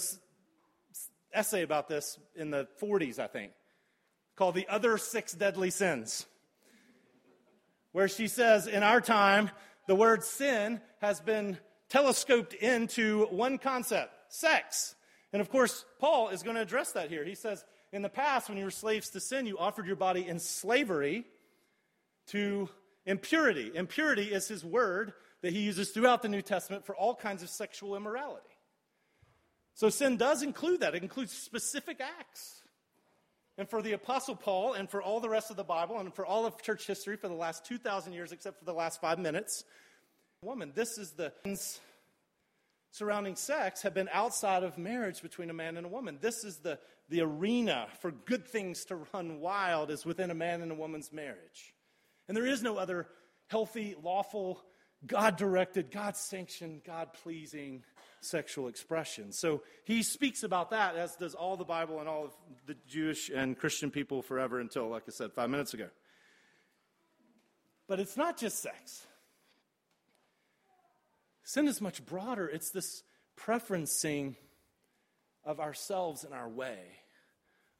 essay 1.34 1.62
about 1.62 1.88
this 1.88 2.20
in 2.36 2.52
the 2.52 2.68
40s, 2.82 3.20
I 3.20 3.28
think, 3.28 3.54
called 4.36 4.56
The 4.56 4.68
Other 4.68 4.98
Six 4.98 5.34
Deadly 5.34 5.70
Sins, 5.70 6.26
where 7.94 8.08
she 8.08 8.28
says, 8.28 8.68
in 8.68 8.84
our 8.84 9.00
time, 9.00 9.50
the 9.88 9.96
word 9.96 10.24
sin 10.24 10.82
has 11.02 11.22
been 11.22 11.58
telescoped 11.90 12.54
into 12.54 13.26
one 13.28 13.58
concept 13.58 14.14
sex. 14.30 14.96
And 15.32 15.42
of 15.42 15.50
course, 15.50 15.86
Paul 16.00 16.30
is 16.30 16.44
going 16.44 16.56
to 16.56 16.62
address 16.62 16.94
that 16.94 17.10
here. 17.10 17.24
He 17.24 17.36
says, 17.36 17.64
In 17.92 18.02
the 18.02 18.10
past, 18.10 18.50
when 18.50 18.58
you 18.58 18.66
were 18.66 18.72
slaves 18.72 19.10
to 19.12 19.20
sin, 19.20 19.46
you 19.46 19.58
offered 19.58 19.88
your 19.88 19.96
body 19.96 20.28
in 20.28 20.40
slavery 20.40 21.26
to 22.28 22.70
impurity. 23.06 23.72
Impurity 23.74 24.32
is 24.32 24.48
his 24.48 24.64
word 24.64 25.14
that 25.42 25.54
he 25.54 25.60
uses 25.60 25.90
throughout 25.92 26.22
the 26.22 26.30
New 26.30 26.42
Testament 26.42 26.86
for 26.86 26.96
all 26.96 27.16
kinds 27.16 27.44
of 27.44 27.50
sexual 27.50 27.96
immorality. 27.96 28.48
So 29.76 29.90
sin 29.90 30.18
does 30.18 30.44
include 30.44 30.82
that, 30.82 30.96
it 30.96 31.04
includes 31.04 31.34
specific 31.34 32.00
acts. 32.00 32.62
And 33.58 33.70
for 33.70 33.82
the 33.82 33.92
Apostle 33.92 34.36
Paul 34.36 34.74
and 34.74 34.90
for 34.90 35.02
all 35.02 35.20
the 35.20 35.30
rest 35.30 35.52
of 35.52 35.58
the 35.58 35.64
Bible 35.64 36.00
and 36.00 36.14
for 36.14 36.26
all 36.26 36.46
of 36.46 36.60
church 36.62 36.88
history 36.88 37.18
for 37.18 37.28
the 37.28 37.36
last 37.36 37.66
2,000 37.66 38.14
years, 38.14 38.32
except 38.32 38.58
for 38.58 38.66
the 38.66 38.74
last 38.74 39.00
five 39.00 39.20
minutes, 39.20 39.64
woman. 40.42 40.72
This 40.74 40.98
is 40.98 41.12
the 41.12 41.34
surrounding 42.92 43.36
sex 43.36 43.82
have 43.84 43.94
been 43.94 44.10
outside 44.12 44.64
of 44.64 44.78
marriage 44.78 45.22
between 45.22 45.50
a 45.50 45.54
man 45.54 45.78
and 45.78 45.86
a 45.86 45.90
woman. 45.90 46.18
This 46.22 46.44
is 46.44 46.58
the, 46.58 46.80
the 47.10 47.22
arena 47.22 47.88
for 48.00 48.12
good 48.12 48.48
things 48.48 48.86
to 48.86 49.00
run 49.14 49.40
wild 49.40 49.92
is 49.92 50.06
within 50.06 50.32
a 50.32 50.36
man 50.36 50.62
and 50.62 50.72
a 50.72 50.76
woman's 50.76 51.12
marriage. 51.12 51.74
And 52.28 52.38
there 52.38 52.46
is 52.46 52.64
no 52.64 52.78
other 52.78 53.08
healthy, 53.48 53.96
lawful, 54.02 54.64
God 55.06 55.36
directed, 55.36 55.92
God 55.92 56.16
sanctioned, 56.16 56.84
God 56.86 57.14
pleasing 57.14 57.84
sexual 58.22 58.68
expression. 58.68 59.32
So 59.32 59.62
he 59.84 60.02
speaks 60.02 60.44
about 60.44 60.70
that, 60.70 60.96
as 60.96 61.16
does 61.16 61.36
all 61.36 61.58
the 61.58 61.66
Bible 61.66 62.00
and 62.00 62.08
all 62.08 62.26
of 62.26 62.32
the 62.66 62.76
Jewish 62.88 63.30
and 63.30 63.58
Christian 63.58 63.92
people 63.92 64.22
forever 64.22 64.60
until, 64.60 64.88
like 64.88 65.04
I 65.08 65.12
said, 65.12 65.34
five 65.34 65.50
minutes 65.50 65.74
ago. 65.74 65.90
But 67.88 68.00
it's 68.00 68.16
not 68.16 68.38
just 68.38 68.62
sex. 68.62 69.06
Sin 71.44 71.68
is 71.68 71.82
much 71.82 72.06
broader. 72.06 72.48
It's 72.48 72.72
this 72.72 73.04
preferencing 73.38 74.36
of 75.44 75.60
ourselves 75.60 76.24
and 76.24 76.34
our 76.34 76.48
way 76.48 76.80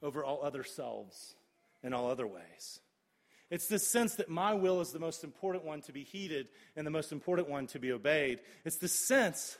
over 0.02 0.22
all 0.22 0.44
other 0.44 0.62
selves 0.62 1.34
and 1.82 1.94
all 1.94 2.10
other 2.10 2.26
ways. 2.26 2.80
It's 3.54 3.68
this 3.68 3.86
sense 3.86 4.16
that 4.16 4.28
my 4.28 4.52
will 4.52 4.80
is 4.80 4.90
the 4.90 4.98
most 4.98 5.22
important 5.22 5.64
one 5.64 5.80
to 5.82 5.92
be 5.92 6.02
heeded 6.02 6.48
and 6.74 6.84
the 6.84 6.90
most 6.90 7.12
important 7.12 7.48
one 7.48 7.68
to 7.68 7.78
be 7.78 7.92
obeyed. 7.92 8.40
It's 8.64 8.78
the 8.78 8.88
sense 8.88 9.56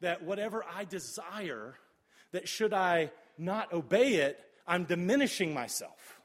that 0.00 0.24
whatever 0.24 0.64
I 0.64 0.82
desire, 0.82 1.76
that 2.32 2.48
should 2.48 2.72
I 2.72 3.12
not 3.38 3.72
obey 3.72 4.14
it, 4.14 4.40
I'm 4.66 4.82
diminishing 4.82 5.54
myself. 5.54 6.20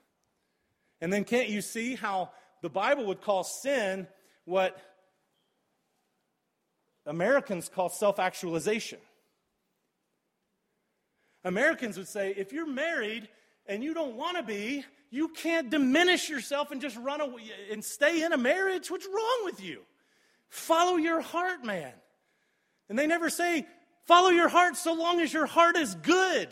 And 0.99 1.13
then 1.13 1.25
can't 1.25 1.47
you 1.47 1.61
see 1.61 1.93
how 1.93 2.31
the 2.63 2.71
Bible 2.71 3.05
would 3.05 3.21
call 3.21 3.43
sin 3.43 4.07
what 4.45 4.75
Americans 7.05 7.69
call 7.69 7.89
self 7.89 8.17
actualization. 8.17 8.97
Americans 11.43 11.99
would 11.99 12.07
say 12.07 12.33
if 12.35 12.51
you're 12.51 12.65
married 12.65 13.29
and 13.67 13.83
you 13.83 13.93
don't 13.93 14.15
want 14.15 14.37
to 14.37 14.43
be, 14.43 14.83
you 15.09 15.29
can't 15.29 15.69
diminish 15.69 16.29
yourself 16.29 16.71
and 16.71 16.81
just 16.81 16.97
run 16.97 17.21
away 17.21 17.43
and 17.71 17.83
stay 17.83 18.23
in 18.23 18.33
a 18.33 18.37
marriage. 18.37 18.91
What's 18.91 19.05
wrong 19.05 19.41
with 19.43 19.63
you? 19.63 19.81
Follow 20.49 20.97
your 20.97 21.21
heart, 21.21 21.63
man. 21.63 21.93
And 22.89 22.99
they 22.99 23.07
never 23.07 23.29
say, 23.29 23.65
follow 24.05 24.29
your 24.29 24.49
heart 24.49 24.77
so 24.77 24.93
long 24.93 25.19
as 25.19 25.33
your 25.33 25.45
heart 25.45 25.75
is 25.77 25.95
good, 25.95 26.49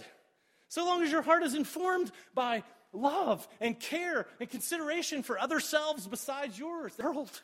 so 0.68 0.86
long 0.86 1.04
as 1.04 1.12
your 1.12 1.22
heart 1.22 1.44
is 1.44 1.54
informed 1.54 2.12
by 2.34 2.64
love 2.92 3.48
and 3.60 3.80
care 3.80 4.28
and 4.40 4.50
consideration 4.50 5.24
for 5.24 5.38
other 5.38 5.60
selves 5.60 6.08
besides 6.08 6.58
yours. 6.58 6.96
The 6.96 7.04
world. 7.04 7.42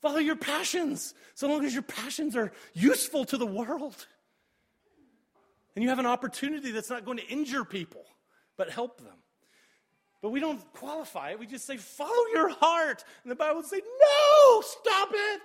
Follow 0.00 0.18
your 0.18 0.36
passions, 0.36 1.14
so 1.34 1.48
long 1.48 1.64
as 1.64 1.72
your 1.72 1.84
passions 1.84 2.34
are 2.34 2.52
useful 2.74 3.24
to 3.26 3.36
the 3.36 3.46
world. 3.46 4.06
And 5.74 5.82
you 5.82 5.88
have 5.90 6.00
an 6.00 6.06
opportunity 6.06 6.72
that's 6.72 6.90
not 6.90 7.04
going 7.04 7.18
to 7.18 7.26
injure 7.28 7.64
people, 7.64 8.04
but 8.56 8.70
help 8.70 8.98
them. 8.98 9.16
But 10.20 10.30
we 10.30 10.40
don't 10.40 10.60
qualify 10.74 11.30
it. 11.30 11.40
We 11.40 11.46
just 11.46 11.66
say, 11.66 11.76
follow 11.76 12.26
your 12.32 12.48
heart. 12.48 13.04
And 13.24 13.30
the 13.30 13.34
Bible 13.34 13.56
would 13.56 13.66
say, 13.66 13.80
no, 13.80 14.60
stop 14.60 15.08
it. 15.12 15.40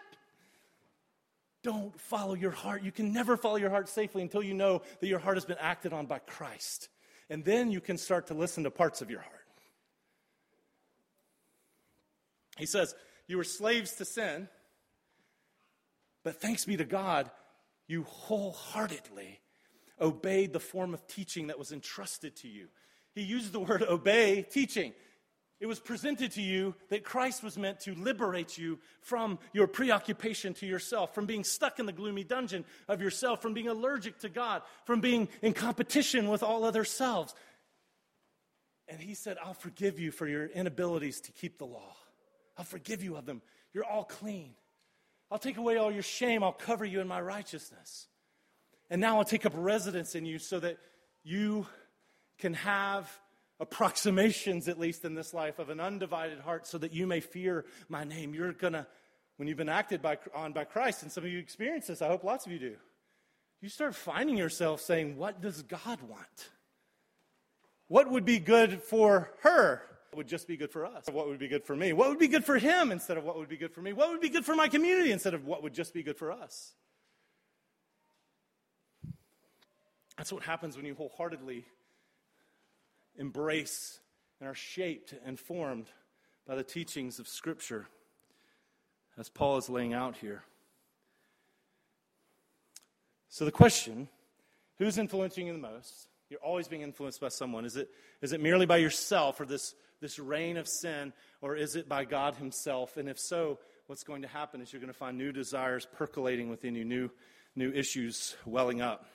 Don't 1.64 2.00
follow 2.00 2.36
your 2.36 2.52
heart. 2.52 2.84
You 2.84 2.92
can 2.92 3.12
never 3.12 3.36
follow 3.36 3.56
your 3.56 3.72
heart 3.72 3.90
safely 3.90 4.22
until 4.22 4.44
you 4.44 4.54
know 4.54 4.84
that 5.00 5.08
your 5.08 5.20
heart 5.20 5.38
has 5.38 5.46
been 5.46 5.58
acted 5.60 5.94
on 5.94 6.06
by 6.06 6.20
Christ. 6.20 6.90
And 7.30 7.44
then 7.44 7.72
you 7.72 7.82
can 7.82 7.98
start 7.98 8.28
to 8.28 8.36
listen 8.36 8.64
to 8.64 8.72
parts 8.72 9.02
of 9.02 9.10
your 9.10 9.22
heart. 9.22 9.34
He 12.58 12.66
says, 12.66 12.96
you 13.28 13.38
were 13.38 13.44
slaves 13.44 13.94
to 13.94 14.06
sin, 14.06 14.48
but 16.24 16.40
thanks 16.40 16.66
be 16.66 16.78
to 16.78 16.86
God, 16.86 17.30
you 17.88 18.04
wholeheartedly 18.04 19.40
obeyed 20.00 20.54
the 20.54 20.60
form 20.60 20.94
of 20.94 21.08
teaching 21.08 21.48
that 21.48 21.60
was 21.60 21.72
entrusted 21.72 22.36
to 22.38 22.48
you. 22.48 22.68
He 23.18 23.24
used 23.24 23.52
the 23.52 23.60
word 23.60 23.82
obey, 23.82 24.44
teaching. 24.44 24.94
It 25.60 25.66
was 25.66 25.80
presented 25.80 26.34
to 26.34 26.42
you 26.44 26.76
that 26.90 27.04
Christ 27.04 27.42
was 27.42 27.58
meant 27.58 27.80
to 27.80 27.96
liberate 27.96 28.60
you 28.60 28.78
from 29.02 29.40
your 29.54 29.66
preoccupation 29.66 30.54
to 30.54 30.68
yourself, 30.68 31.16
from 31.16 31.26
being 31.26 31.44
stuck 31.44 31.80
in 31.80 31.88
the 31.88 31.92
gloomy 31.92 32.24
dungeon 32.24 32.64
of 32.88 33.02
yourself, 33.02 33.42
from 33.42 33.56
being 33.56 33.70
allergic 33.70 34.20
to 34.20 34.30
God, 34.30 34.62
from 34.86 35.02
being 35.02 35.30
in 35.42 35.54
competition 35.54 36.30
with 36.30 36.44
all 36.44 36.64
other 36.64 36.84
selves. 36.84 37.34
And 38.88 39.02
he 39.02 39.16
said, 39.16 39.38
I'll 39.44 39.56
forgive 39.56 40.00
you 40.00 40.12
for 40.12 40.28
your 40.28 40.46
inabilities 40.46 41.20
to 41.22 41.32
keep 41.32 41.58
the 41.58 41.66
law. 41.66 41.96
I'll 42.56 42.66
forgive 42.66 43.02
you 43.02 43.16
of 43.16 43.26
them. 43.26 43.42
You're 43.74 43.84
all 43.84 44.04
clean. 44.04 44.54
I'll 45.32 45.40
take 45.40 45.58
away 45.58 45.78
all 45.78 45.92
your 45.92 46.04
shame. 46.04 46.44
I'll 46.44 46.52
cover 46.52 46.86
you 46.86 47.02
in 47.02 47.08
my 47.08 47.20
righteousness. 47.20 48.10
And 48.92 49.02
now 49.02 49.18
I'll 49.18 49.26
take 49.26 49.48
up 49.48 49.54
residence 49.56 50.14
in 50.14 50.28
you 50.28 50.38
so 50.38 50.60
that 50.60 50.78
you 51.24 51.66
can 52.38 52.54
have 52.54 53.10
approximations, 53.60 54.68
at 54.68 54.80
least 54.80 55.04
in 55.04 55.16
this 55.16 55.34
life, 55.34 55.60
of 55.60 55.70
an 55.70 55.80
undivided 55.80 56.40
heart 56.40 56.68
so 56.68 56.78
that 56.78 56.94
you 56.94 57.08
may 57.08 57.20
fear 57.20 57.66
my 57.90 58.04
name. 58.04 58.34
You're 58.34 58.54
going 58.54 58.74
to, 58.74 58.86
when 59.38 59.48
you've 59.48 59.58
been 59.58 59.70
acted 59.70 60.02
by, 60.02 60.18
on 60.36 60.54
by 60.54 60.64
Christ, 60.64 61.04
and 61.04 61.12
some 61.12 61.24
of 61.24 61.32
you 61.32 61.40
experience 61.40 61.88
this, 61.88 62.02
I 62.02 62.08
hope 62.08 62.24
lots 62.24 62.46
of 62.46 62.52
you 62.52 62.60
do, 62.60 62.76
you 63.62 63.70
start 63.70 63.96
finding 63.96 64.38
yourself 64.38 64.82
saying, 64.82 65.18
What 65.18 65.42
does 65.42 65.64
God 65.64 66.02
want? 66.04 66.50
What 67.88 68.12
would 68.12 68.26
be 68.26 68.40
good 68.40 68.84
for 68.84 69.32
her? 69.42 69.82
What 70.12 70.18
would 70.18 70.28
just 70.28 70.48
be 70.48 70.58
good 70.58 70.72
for 70.72 70.86
us? 70.86 71.06
What 71.12 71.28
would 71.28 71.40
be 71.40 71.48
good 71.48 71.64
for 71.64 71.76
me? 71.76 71.94
What 71.94 72.10
would 72.10 72.20
be 72.20 72.28
good 72.28 72.46
for 72.46 72.58
him 72.58 72.92
instead 72.92 73.18
of 73.18 73.24
what 73.24 73.38
would 73.38 73.50
be 73.50 73.58
good 73.58 73.74
for 73.74 73.82
me? 73.82 73.94
What 73.94 74.10
would 74.10 74.22
be 74.22 74.30
good 74.30 74.46
for 74.46 74.56
my 74.56 74.68
community 74.68 75.12
instead 75.12 75.34
of 75.34 75.46
what 75.46 75.64
would 75.64 75.74
just 75.74 75.94
be 75.94 76.04
good 76.04 76.18
for 76.18 76.32
us? 76.32 76.74
That's 80.18 80.34
what 80.34 80.44
happens 80.44 80.76
when 80.76 80.86
you 80.86 80.96
wholeheartedly 80.96 81.66
embrace 83.18 84.00
and 84.40 84.48
are 84.48 84.56
shaped 84.56 85.14
and 85.26 85.40
formed 85.40 85.90
by 86.48 86.56
the 86.56 86.64
teachings 86.64 87.20
of 87.20 87.28
Scripture, 87.28 87.88
as 89.18 89.30
Paul 89.30 89.58
is 89.58 89.70
laying 89.70 89.94
out 89.94 90.16
here. 90.18 90.44
So, 93.30 93.46
the 93.46 93.52
question 93.52 94.08
who's 94.78 94.98
influencing 94.98 95.48
you 95.48 95.54
the 95.54 95.60
most? 95.60 96.08
You're 96.30 96.40
always 96.42 96.68
being 96.68 96.82
influenced 96.82 97.22
by 97.22 97.30
someone. 97.30 97.66
Is 97.66 97.78
it, 97.78 97.90
is 98.22 98.34
it 98.34 98.42
merely 98.42 98.66
by 98.66 98.78
yourself 98.78 99.40
or 99.40 99.46
this, 99.46 99.76
this 100.02 100.20
reign 100.20 100.58
of 100.58 100.68
sin, 100.68 101.14
or 101.42 101.56
is 101.56 101.76
it 101.76 101.88
by 101.88 102.04
God 102.04 102.36
Himself? 102.36 102.98
And 102.98 103.08
if 103.08 103.18
so, 103.18 103.60
what's 103.88 104.04
going 104.04 104.24
to 104.24 104.28
happen 104.28 104.62
is 104.62 104.72
you're 104.74 104.82
going 104.82 104.92
to 104.92 104.98
find 104.98 105.18
new 105.18 105.32
desires 105.32 105.88
percolating 105.96 106.50
within 106.50 106.76
you, 106.76 106.84
new, 106.84 107.10
new 107.56 107.72
issues 107.72 108.36
welling 108.46 108.82
up. 108.82 109.06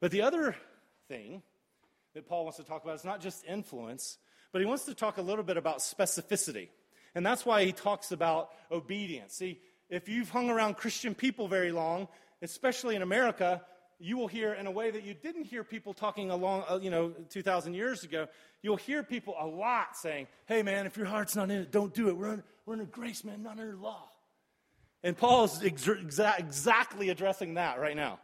But 0.00 0.10
the 0.10 0.22
other 0.22 0.56
thing 1.08 1.42
that 2.16 2.26
Paul 2.26 2.44
wants 2.44 2.56
to 2.56 2.64
talk 2.64 2.82
about 2.82 2.96
is 2.96 3.04
not 3.04 3.20
just 3.20 3.44
influence, 3.44 4.16
but 4.50 4.62
he 4.62 4.66
wants 4.66 4.86
to 4.86 4.94
talk 4.94 5.18
a 5.18 5.22
little 5.22 5.44
bit 5.44 5.58
about 5.58 5.78
specificity. 5.78 6.68
And 7.14 7.24
that's 7.24 7.44
why 7.44 7.64
he 7.64 7.72
talks 7.72 8.10
about 8.10 8.50
obedience. 8.72 9.34
See, 9.34 9.60
if 9.90 10.08
you've 10.08 10.30
hung 10.30 10.48
around 10.48 10.78
Christian 10.78 11.14
people 11.14 11.46
very 11.46 11.72
long, 11.72 12.08
especially 12.40 12.96
in 12.96 13.02
America, 13.02 13.62
you 13.98 14.16
will 14.16 14.28
hear 14.28 14.54
in 14.54 14.66
a 14.66 14.70
way 14.70 14.90
that 14.90 15.04
you 15.04 15.12
didn't 15.12 15.44
hear 15.44 15.62
people 15.62 15.92
talking 15.92 16.30
along, 16.30 16.64
uh, 16.68 16.78
you 16.80 16.88
know, 16.88 17.10
2,000 17.28 17.74
years 17.74 18.02
ago. 18.02 18.28
You'll 18.62 18.76
hear 18.76 19.02
people 19.02 19.34
a 19.38 19.46
lot 19.46 19.94
saying, 19.94 20.26
hey, 20.46 20.62
man, 20.62 20.86
if 20.86 20.96
your 20.96 21.06
heart's 21.06 21.36
not 21.36 21.50
in 21.50 21.58
it, 21.58 21.70
don't 21.70 21.92
do 21.92 22.08
it. 22.08 22.16
We're 22.16 22.30
under, 22.30 22.44
we're 22.64 22.74
under 22.74 22.86
grace, 22.86 23.24
man, 23.24 23.42
not 23.42 23.58
under 23.58 23.76
law. 23.76 24.08
And 25.02 25.16
Paul 25.16 25.44
is 25.44 25.58
exa- 25.58 26.38
exactly 26.38 27.10
addressing 27.10 27.54
that 27.54 27.78
right 27.78 27.94
now. 27.94 28.20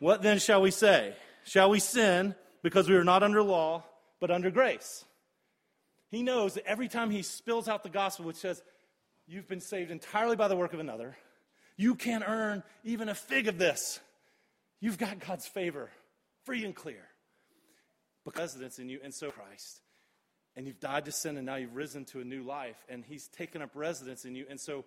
What 0.00 0.20
then 0.20 0.40
shall 0.40 0.60
we 0.60 0.72
say? 0.72 1.14
Shall 1.44 1.70
we 1.70 1.78
sin 1.78 2.34
because 2.64 2.88
we 2.88 2.96
are 2.96 3.04
not 3.04 3.22
under 3.22 3.42
law, 3.42 3.84
but 4.20 4.30
under 4.30 4.50
grace? 4.50 5.04
He 6.10 6.22
knows 6.22 6.54
that 6.54 6.66
every 6.66 6.88
time 6.88 7.10
he 7.10 7.22
spills 7.22 7.68
out 7.68 7.82
the 7.82 7.90
gospel, 7.90 8.24
which 8.24 8.36
says, 8.36 8.62
You've 9.26 9.48
been 9.48 9.60
saved 9.60 9.90
entirely 9.90 10.36
by 10.36 10.48
the 10.48 10.56
work 10.56 10.74
of 10.74 10.80
another, 10.80 11.16
you 11.76 11.94
can't 11.94 12.24
earn 12.26 12.62
even 12.82 13.08
a 13.08 13.14
fig 13.14 13.48
of 13.48 13.58
this. 13.58 14.00
You've 14.80 14.98
got 14.98 15.18
God's 15.18 15.46
favor, 15.46 15.90
free 16.44 16.64
and 16.64 16.74
clear. 16.74 17.06
Because 18.24 18.58
it's 18.60 18.78
in 18.78 18.88
you, 18.88 18.98
and 19.02 19.14
so 19.14 19.30
Christ. 19.30 19.80
And 20.56 20.66
you've 20.66 20.80
died 20.80 21.04
to 21.06 21.12
sin, 21.12 21.36
and 21.36 21.46
now 21.46 21.56
you've 21.56 21.74
risen 21.74 22.04
to 22.06 22.20
a 22.20 22.24
new 22.24 22.42
life, 22.42 22.76
and 22.88 23.04
He's 23.04 23.28
taken 23.28 23.62
up 23.62 23.70
residence 23.74 24.24
in 24.24 24.34
you. 24.34 24.46
And 24.48 24.60
so 24.60 24.84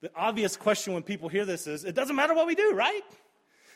the 0.00 0.10
obvious 0.16 0.56
question 0.56 0.94
when 0.94 1.02
people 1.02 1.28
hear 1.28 1.44
this 1.44 1.66
is 1.66 1.84
it 1.84 1.94
doesn't 1.94 2.16
matter 2.16 2.34
what 2.34 2.46
we 2.46 2.54
do, 2.54 2.72
right? 2.74 3.02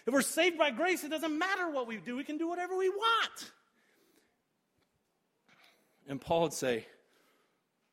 If 0.06 0.12
we're 0.12 0.22
saved 0.22 0.56
by 0.56 0.70
grace, 0.70 1.02
it 1.04 1.10
doesn't 1.10 1.36
matter 1.36 1.70
what 1.70 1.86
we 1.86 1.96
do. 1.96 2.16
We 2.16 2.24
can 2.24 2.38
do 2.38 2.48
whatever 2.48 2.76
we 2.76 2.88
want. 2.88 3.50
And 6.08 6.20
Paul 6.20 6.42
would 6.42 6.52
say, 6.52 6.86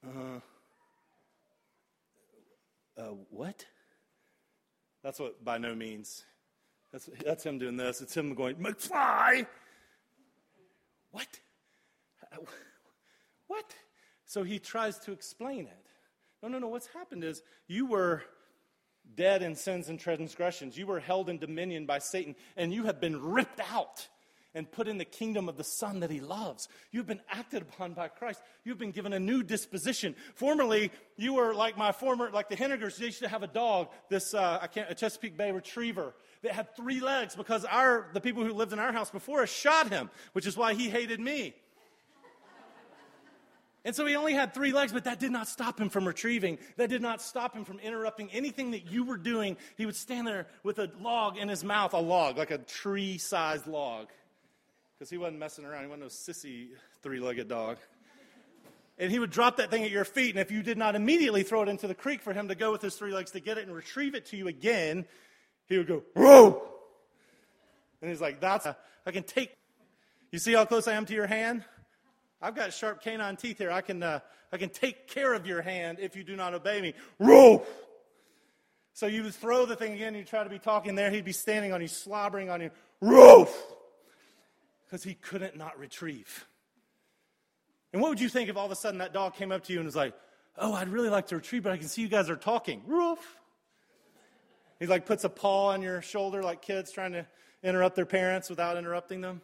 uh, 0.06 0.40
uh, 2.98 3.04
what? 3.32 3.66
That's 5.04 5.20
what 5.20 5.44
by 5.44 5.58
no 5.58 5.74
means 5.74 6.24
that's, 6.94 7.10
that's 7.26 7.44
him 7.44 7.58
doing 7.58 7.76
this. 7.76 8.02
It's 8.02 8.16
him 8.16 8.36
going, 8.36 8.56
McFly! 8.58 9.48
What? 11.12 11.28
What? 13.48 13.76
So 14.26 14.44
he 14.44 14.60
tries 14.60 15.00
to 15.00 15.12
explain 15.12 15.66
it. 15.66 15.88
No, 16.42 16.50
no, 16.50 16.60
no. 16.60 16.68
What's 16.68 16.88
happened 16.88 17.24
is 17.24 17.42
you 17.68 17.88
were 17.88 18.24
dead 19.16 19.42
in 19.42 19.56
sins 19.56 19.90
and 19.90 20.00
transgressions. 20.00 20.78
You 20.78 20.88
were 20.88 21.00
held 21.00 21.30
in 21.30 21.38
dominion 21.38 21.86
by 21.86 22.00
Satan, 22.00 22.36
and 22.58 22.74
you 22.74 22.86
have 22.86 23.00
been 23.00 23.22
ripped 23.22 23.62
out 23.72 24.08
and 24.56 24.72
put 24.72 24.88
in 24.88 24.98
the 24.98 25.06
kingdom 25.06 25.50
of 25.50 25.58
the 25.58 25.64
Son 25.64 26.02
that 26.02 26.12
He 26.12 26.20
loves. 26.20 26.68
You've 26.92 27.08
been 27.08 27.22
acted 27.30 27.64
upon 27.64 27.94
by 27.94 28.08
Christ. 28.08 28.42
You've 28.64 28.78
been 28.78 28.92
given 28.92 29.14
a 29.14 29.20
new 29.20 29.44
disposition. 29.44 30.16
Formerly, 30.36 30.92
you 31.18 31.34
were 31.34 31.56
like 31.56 31.78
my 31.78 31.92
former, 31.92 32.30
like 32.32 32.50
the 32.50 32.56
Hennigers. 32.56 32.98
They 32.98 33.06
used 33.06 33.20
to 33.20 33.30
have 33.30 33.44
a 33.44 33.48
dog, 33.48 33.90
this 34.10 34.34
uh, 34.34 34.60
I 34.62 34.68
can't, 34.68 34.90
a 34.90 34.96
Chesapeake 34.96 35.38
Bay 35.38 35.52
Retriever 35.52 36.14
that 36.44 36.52
had 36.52 36.76
three 36.76 37.00
legs 37.00 37.36
because 37.36 37.66
our 37.66 38.10
the 38.14 38.22
people 38.22 38.44
who 38.44 38.54
lived 38.54 38.74
in 38.74 38.80
our 38.80 38.92
house 38.92 39.10
before 39.10 39.42
us 39.42 39.52
shot 39.52 39.90
him, 39.90 40.10
which 40.34 40.46
is 40.46 40.56
why 40.56 40.74
he 40.74 40.90
hated 40.90 41.20
me. 41.20 41.56
And 43.86 43.96
so 43.96 44.06
he 44.06 44.16
only 44.16 44.34
had 44.34 44.54
three 44.54 44.72
legs, 44.72 44.94
but 44.94 45.04
that 45.04 45.20
did 45.20 45.32
not 45.32 45.48
stop 45.48 45.80
him 45.80 45.90
from 45.90 46.08
retrieving. 46.08 46.58
That 46.78 46.90
did 46.90 47.02
not 47.02 47.22
stop 47.22 47.54
him 47.54 47.66
from 47.66 47.80
interrupting 47.80 48.30
anything 48.32 48.72
that 48.72 48.90
you 48.90 49.04
were 49.04 49.18
doing. 49.18 49.58
He 49.76 49.86
would 49.86 49.96
stand 49.96 50.26
there 50.26 50.48
with 50.64 50.80
a 50.80 50.90
log 51.02 51.38
in 51.38 51.50
his 51.50 51.64
mouth, 51.64 51.94
a 51.94 52.00
log, 52.00 52.38
like 52.38 52.52
a 52.52 52.60
tree 52.60 53.18
sized 53.18 53.68
log 53.68 54.08
because 55.04 55.10
he 55.10 55.18
wasn't 55.18 55.38
messing 55.38 55.66
around. 55.66 55.82
He 55.82 55.88
wasn't 55.88 56.04
no 56.04 56.08
sissy 56.08 56.70
three 57.02 57.20
legged 57.20 57.50
dog. 57.50 57.78
And 58.98 59.12
he 59.12 59.20
would 59.20 59.32
drop 59.32 59.58
that 59.58 59.70
thing 59.70 59.84
at 59.84 59.92
your 59.92 60.06
feet, 60.06 60.30
and 60.30 60.40
if 60.40 60.50
you 60.50 60.64
did 60.64 60.78
not 60.78 60.96
immediately 60.96 61.44
throw 61.44 61.62
it 61.64 61.68
into 61.68 61.88
the 61.88 61.94
creek 61.94 62.22
for 62.22 62.32
him 62.32 62.48
to 62.48 62.56
go 62.56 62.72
with 62.72 62.82
his 62.82 62.96
three 62.96 63.12
legs 63.12 63.32
to 63.32 63.42
get 63.42 63.58
it 63.58 63.66
and 63.66 63.76
retrieve 63.76 64.16
it 64.16 64.28
to 64.28 64.38
you 64.38 64.48
again, 64.48 65.06
he 65.66 65.78
would 65.78 65.88
go, 65.88 66.04
Whoa! 66.16 66.64
And 68.02 68.10
he's 68.10 68.22
like, 68.22 68.40
That's, 68.40 68.66
I 69.06 69.12
can 69.12 69.24
take. 69.24 69.54
You 70.32 70.40
see 70.40 70.54
how 70.54 70.64
close 70.64 70.88
I 70.88 70.94
am 70.94 71.06
to 71.08 71.14
your 71.14 71.28
hand? 71.28 71.66
I've 72.44 72.56
got 72.56 72.74
sharp 72.74 73.02
canine 73.02 73.38
teeth 73.38 73.58
here. 73.58 73.72
I 73.72 73.82
can, 73.82 74.04
uh, 74.04 74.20
I 74.52 74.58
can 74.58 74.70
take 74.70 75.08
care 75.08 75.34
of 75.34 75.48
your 75.48 75.62
hand 75.62 75.98
if 76.00 76.16
you 76.16 76.24
do 76.24 76.36
not 76.36 76.54
obey 76.54 76.82
me. 76.82 76.94
Whoa! 77.18 77.66
So 78.94 79.08
you 79.08 79.24
would 79.24 79.34
throw 79.34 79.66
the 79.66 79.76
thing 79.76 79.94
again, 79.94 80.14
you 80.14 80.24
try 80.24 80.44
to 80.44 80.50
be 80.50 80.60
talking 80.60 80.94
there, 80.94 81.10
he'd 81.10 81.26
be 81.26 81.32
standing 81.32 81.74
on 81.74 81.82
you, 81.82 81.88
slobbering 81.88 82.52
on 82.52 82.62
you. 82.62 82.70
Roof! 83.02 83.52
because 84.94 85.04
he 85.04 85.16
couldn't 85.16 85.58
not 85.58 85.80
retrieve. 85.80 86.46
And 87.94 88.00
what 88.00 88.10
would 88.10 88.22
you 88.22 88.30
think 88.30 88.48
if 88.48 88.56
all 88.56 88.68
of 88.68 88.72
a 88.72 88.76
sudden 88.76 89.00
that 89.00 89.12
dog 89.12 89.34
came 89.34 89.52
up 89.52 89.64
to 89.64 89.74
you 89.74 89.80
and 89.80 89.88
was 89.88 89.96
like, 89.96 90.14
Oh, 90.56 90.72
I'd 90.72 90.90
really 90.90 91.10
like 91.10 91.26
to 91.30 91.36
retrieve, 91.36 91.64
but 91.64 91.72
I 91.72 91.78
can 91.78 91.88
see 91.88 92.04
you 92.04 92.08
guys 92.08 92.30
are 92.30 92.36
talking. 92.36 92.84
Roof. 92.86 93.18
He 94.80 94.86
like 94.86 95.08
puts 95.08 95.24
a 95.24 95.30
paw 95.30 95.70
on 95.70 95.82
your 95.82 96.04
shoulder 96.04 96.44
like 96.44 96.62
kids 96.62 96.92
trying 96.92 97.14
to 97.14 97.26
interrupt 97.64 97.96
their 97.96 98.06
parents 98.06 98.52
without 98.52 98.78
interrupting 98.78 99.22
them. 99.22 99.42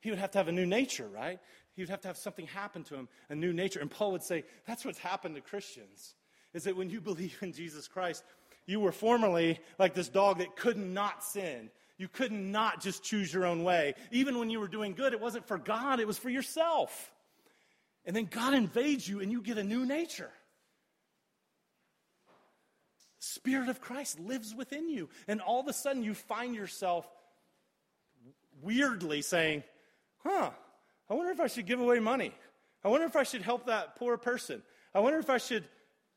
He 0.00 0.10
would 0.10 0.18
have 0.18 0.30
to 0.32 0.38
have 0.38 0.48
a 0.48 0.52
new 0.52 0.66
nature, 0.66 1.08
right? 1.08 1.38
He 1.74 1.82
would 1.82 1.88
have 1.90 2.00
to 2.02 2.08
have 2.08 2.16
something 2.16 2.46
happen 2.46 2.84
to 2.84 2.94
him, 2.94 3.08
a 3.28 3.34
new 3.34 3.52
nature. 3.52 3.80
And 3.80 3.90
Paul 3.90 4.12
would 4.12 4.22
say, 4.22 4.44
that's 4.66 4.84
what's 4.84 4.98
happened 4.98 5.34
to 5.34 5.40
Christians. 5.40 6.14
Is 6.54 6.64
that 6.64 6.76
when 6.76 6.90
you 6.90 7.00
believe 7.02 7.36
in 7.40 7.52
Jesus 7.52 7.88
Christ, 7.88 8.24
you 8.66 8.80
were 8.80 8.92
formerly 8.92 9.60
like 9.78 9.94
this 9.94 10.08
dog 10.08 10.38
that 10.38 10.56
could 10.56 10.76
not 10.76 11.24
sin. 11.24 11.70
You 11.96 12.06
could 12.06 12.32
not 12.32 12.80
just 12.80 13.02
choose 13.02 13.32
your 13.32 13.44
own 13.44 13.64
way. 13.64 13.94
Even 14.12 14.38
when 14.38 14.50
you 14.50 14.60
were 14.60 14.68
doing 14.68 14.94
good, 14.94 15.12
it 15.12 15.20
wasn't 15.20 15.48
for 15.48 15.58
God, 15.58 15.98
it 15.98 16.06
was 16.06 16.18
for 16.18 16.30
yourself. 16.30 17.12
And 18.04 18.14
then 18.14 18.26
God 18.26 18.54
invades 18.54 19.08
you 19.08 19.20
and 19.20 19.32
you 19.32 19.42
get 19.42 19.58
a 19.58 19.64
new 19.64 19.84
nature. 19.84 20.30
Spirit 23.18 23.68
of 23.68 23.80
Christ 23.80 24.20
lives 24.20 24.54
within 24.54 24.88
you. 24.88 25.08
And 25.26 25.40
all 25.40 25.60
of 25.60 25.66
a 25.66 25.72
sudden 25.72 26.02
you 26.02 26.14
find 26.14 26.54
yourself 26.54 27.06
weirdly 28.62 29.22
saying, 29.22 29.64
huh, 30.28 30.50
I 31.08 31.14
wonder 31.14 31.32
if 31.32 31.40
I 31.40 31.46
should 31.46 31.66
give 31.66 31.80
away 31.80 31.98
money. 32.00 32.32
I 32.84 32.88
wonder 32.88 33.06
if 33.06 33.16
I 33.16 33.22
should 33.22 33.42
help 33.42 33.66
that 33.66 33.96
poor 33.96 34.16
person. 34.16 34.62
I 34.94 35.00
wonder 35.00 35.18
if 35.18 35.30
I 35.30 35.38
should 35.38 35.64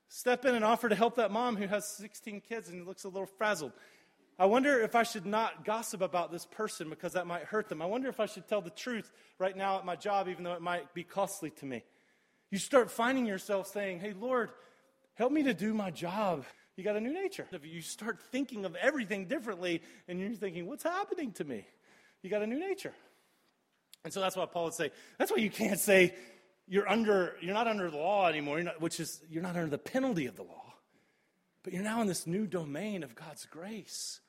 step 0.09 0.45
in 0.45 0.55
and 0.55 0.65
offer 0.65 0.89
to 0.89 0.95
help 0.95 1.15
that 1.15 1.31
mom 1.31 1.55
who 1.55 1.67
has 1.67 1.87
16 1.87 2.41
kids 2.41 2.69
and 2.69 2.85
looks 2.85 3.05
a 3.05 3.09
little 3.09 3.25
frazzled. 3.25 3.71
I 4.37 4.45
wonder 4.45 4.81
if 4.81 4.95
I 4.95 5.03
should 5.03 5.25
not 5.25 5.65
gossip 5.65 6.01
about 6.01 6.31
this 6.31 6.45
person 6.45 6.89
because 6.89 7.13
that 7.13 7.27
might 7.27 7.43
hurt 7.43 7.69
them. 7.69 7.81
I 7.81 7.85
wonder 7.85 8.09
if 8.09 8.19
I 8.19 8.25
should 8.25 8.47
tell 8.47 8.61
the 8.61 8.69
truth 8.69 9.11
right 9.39 9.55
now 9.55 9.77
at 9.77 9.85
my 9.85 9.95
job, 9.95 10.27
even 10.27 10.43
though 10.43 10.53
it 10.53 10.61
might 10.61 10.93
be 10.93 11.03
costly 11.03 11.51
to 11.51 11.65
me. 11.65 11.83
You 12.49 12.57
start 12.57 12.91
finding 12.91 13.25
yourself 13.25 13.67
saying, 13.67 13.99
Hey, 13.99 14.13
Lord, 14.13 14.49
help 15.13 15.31
me 15.31 15.43
to 15.43 15.53
do 15.53 15.73
my 15.73 15.91
job. 15.91 16.45
You 16.75 16.83
got 16.83 16.95
a 16.95 17.01
new 17.01 17.13
nature. 17.13 17.47
You 17.63 17.81
start 17.81 18.19
thinking 18.31 18.65
of 18.65 18.75
everything 18.75 19.27
differently, 19.27 19.81
and 20.07 20.19
you're 20.19 20.31
thinking, 20.31 20.65
What's 20.67 20.83
happening 20.83 21.31
to 21.33 21.43
me? 21.43 21.65
You 22.23 22.29
got 22.29 22.41
a 22.41 22.47
new 22.47 22.59
nature. 22.59 22.93
And 24.03 24.13
so 24.13 24.19
that's 24.19 24.35
why 24.35 24.45
Paul 24.45 24.65
would 24.65 24.73
say, 24.73 24.91
That's 25.17 25.31
why 25.31 25.37
you 25.37 25.49
can't 25.49 25.79
say, 25.79 26.13
you're 26.67 26.87
under 26.87 27.35
you're 27.41 27.53
not 27.53 27.67
under 27.67 27.91
the 27.91 27.97
law 27.97 28.27
anymore, 28.27 28.61
not, 28.63 28.79
which 28.79 28.99
is 28.99 29.21
you're 29.29 29.43
not 29.43 29.55
under 29.55 29.69
the 29.69 29.77
penalty 29.77 30.27
of 30.27 30.35
the 30.35 30.43
law. 30.43 30.73
But 31.63 31.73
you're 31.73 31.83
now 31.83 32.01
in 32.01 32.07
this 32.07 32.25
new 32.25 32.47
domain 32.47 33.03
of 33.03 33.13
God's 33.13 33.45
grace, 33.45 34.21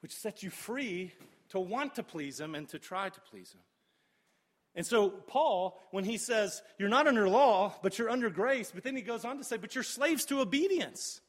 which 0.00 0.14
sets 0.14 0.42
you 0.42 0.50
free 0.50 1.12
to 1.50 1.60
want 1.60 1.96
to 1.96 2.02
please 2.02 2.40
him 2.40 2.54
and 2.54 2.68
to 2.70 2.78
try 2.78 3.08
to 3.08 3.20
please 3.20 3.52
him. 3.52 3.60
And 4.74 4.86
so, 4.86 5.10
Paul, 5.10 5.78
when 5.90 6.04
he 6.04 6.16
says, 6.16 6.62
You're 6.78 6.88
not 6.88 7.06
under 7.06 7.28
law, 7.28 7.74
but 7.82 7.98
you're 7.98 8.10
under 8.10 8.30
grace, 8.30 8.70
but 8.72 8.84
then 8.84 8.96
he 8.96 9.02
goes 9.02 9.24
on 9.24 9.38
to 9.38 9.44
say, 9.44 9.56
But 9.56 9.74
you're 9.74 9.84
slaves 9.84 10.24
to 10.26 10.40
obedience. 10.40 11.20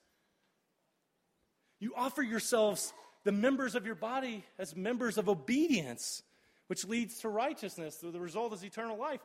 You 1.80 1.94
offer 1.98 2.22
yourselves, 2.22 2.94
the 3.26 3.34
members 3.34 3.76
of 3.76 3.86
your 3.86 3.96
body, 3.96 4.46
as 4.58 4.76
members 4.76 5.18
of 5.18 5.28
obedience, 5.28 6.24
which 6.68 6.86
leads 6.86 7.20
to 7.20 7.30
righteousness. 7.30 7.98
The 7.98 8.20
result 8.20 8.54
is 8.54 8.64
eternal 8.64 8.98
life. 8.98 9.22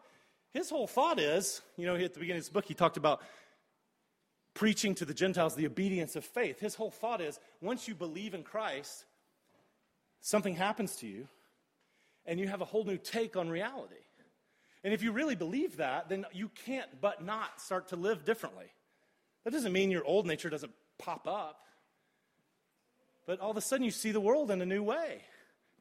His 0.52 0.70
whole 0.70 0.86
thought 0.86 1.20
is, 1.20 1.60
you 1.76 1.86
know, 1.86 1.94
at 1.94 2.14
the 2.14 2.20
beginning 2.20 2.38
of 2.38 2.44
his 2.44 2.50
book, 2.50 2.64
he 2.64 2.74
talked 2.74 2.96
about 2.96 3.22
preaching 4.54 4.94
to 4.96 5.04
the 5.04 5.14
Gentiles 5.14 5.54
the 5.54 5.66
obedience 5.66 6.16
of 6.16 6.24
faith. 6.24 6.58
His 6.58 6.74
whole 6.74 6.90
thought 6.90 7.20
is 7.20 7.38
once 7.60 7.86
you 7.86 7.94
believe 7.94 8.34
in 8.34 8.42
Christ, 8.42 9.04
something 10.20 10.56
happens 10.56 10.96
to 10.96 11.06
you, 11.06 11.28
and 12.26 12.40
you 12.40 12.48
have 12.48 12.60
a 12.60 12.64
whole 12.64 12.84
new 12.84 12.98
take 12.98 13.36
on 13.36 13.48
reality. 13.48 13.94
And 14.84 14.94
if 14.94 15.02
you 15.02 15.12
really 15.12 15.34
believe 15.34 15.76
that, 15.76 16.08
then 16.08 16.26
you 16.32 16.50
can't 16.64 16.88
but 17.00 17.24
not 17.24 17.60
start 17.60 17.88
to 17.88 17.96
live 17.96 18.24
differently. 18.24 18.66
That 19.44 19.52
doesn't 19.52 19.72
mean 19.72 19.90
your 19.90 20.04
old 20.04 20.26
nature 20.26 20.50
doesn't 20.50 20.72
pop 20.98 21.26
up, 21.26 21.60
but 23.26 23.40
all 23.40 23.50
of 23.50 23.56
a 23.56 23.60
sudden 23.60 23.84
you 23.84 23.90
see 23.90 24.12
the 24.12 24.20
world 24.20 24.50
in 24.50 24.60
a 24.60 24.66
new 24.66 24.82
way. 24.82 25.22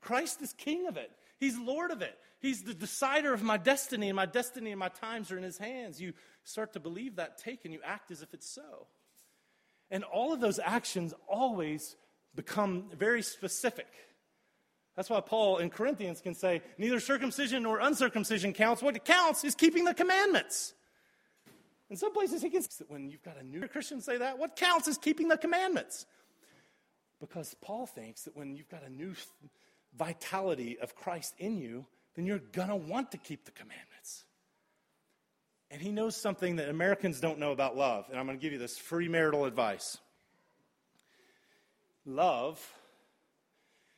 Christ 0.02 0.42
is 0.42 0.54
king 0.54 0.88
of 0.88 0.98
it, 0.98 1.12
He's 1.40 1.58
Lord 1.58 1.92
of 1.92 2.02
it. 2.02 2.18
He's 2.40 2.64
the 2.64 2.74
decider 2.74 3.34
of 3.34 3.42
my 3.42 3.58
destiny, 3.58 4.10
and 4.10 4.16
my 4.16 4.26
destiny 4.26 4.72
and 4.72 4.80
my 4.80 4.90
times 4.90 5.32
are 5.32 5.38
in 5.38 5.44
His 5.44 5.58
hands. 5.58 6.00
You 6.00 6.14
start 6.44 6.74
to 6.74 6.80
believe 6.80 7.16
that 7.16 7.38
take 7.38 7.66
and 7.66 7.74
you 7.74 7.80
act 7.84 8.12
as 8.12 8.22
if 8.22 8.34
it's 8.34 8.50
so. 8.50 8.88
And 9.90 10.04
all 10.04 10.34
of 10.34 10.40
those 10.40 10.60
actions 10.60 11.14
always 11.28 11.96
become 12.36 12.86
very 12.98 13.22
specific. 13.22 13.88
That's 14.96 15.10
why 15.10 15.22
Paul 15.22 15.58
in 15.58 15.70
Corinthians 15.70 16.22
can 16.22 16.34
say, 16.34 16.62
neither 16.78 17.00
circumcision 17.00 17.64
nor 17.64 17.80
uncircumcision 17.80 18.54
counts. 18.54 18.82
What 18.82 19.06
counts 19.06 19.44
is 19.44 19.54
keeping 19.54 19.86
the 19.86 19.94
commandments. 19.94 20.74
In 21.90 21.96
some 21.96 22.14
places, 22.14 22.42
he 22.42 22.50
can 22.50 22.64
say 22.64 22.84
when 22.88 23.10
you've 23.10 23.24
got 23.24 23.38
a 23.40 23.44
new 23.44 23.68
Christian 23.68 24.02
say 24.02 24.18
that, 24.18 24.40
what 24.40 24.56
counts 24.56 24.88
is 24.88 24.98
keeping 24.98 25.28
the 25.28 25.38
commandments. 25.38 26.06
Because 27.20 27.56
Paul 27.62 27.86
thinks 27.86 28.24
that 28.24 28.36
when 28.36 28.56
you've 28.56 28.70
got 28.70 28.84
a 28.84 28.90
new 28.90 29.14
vitality 29.96 30.78
of 30.80 30.96
Christ 30.96 31.36
in 31.38 31.58
you, 31.58 31.86
then 32.16 32.26
you're 32.26 32.40
going 32.40 32.70
to 32.70 32.76
want 32.76 33.12
to 33.12 33.18
keep 33.18 33.46
the 33.46 33.52
commandments. 33.52 34.26
And 35.70 35.82
he 35.82 35.92
knows 35.92 36.16
something 36.16 36.58
that 36.58 36.70
Americans 36.70 37.20
don't 37.20 37.40
know 37.40 37.52
about 37.52 37.76
love. 37.76 38.06
And 38.10 38.20
I'm 38.20 38.26
going 38.26 38.38
to 38.38 38.42
give 38.42 38.54
you 38.54 38.60
this 38.60 38.78
free 38.78 39.08
marital 39.08 39.46
advice. 39.46 39.98
Love 42.06 42.66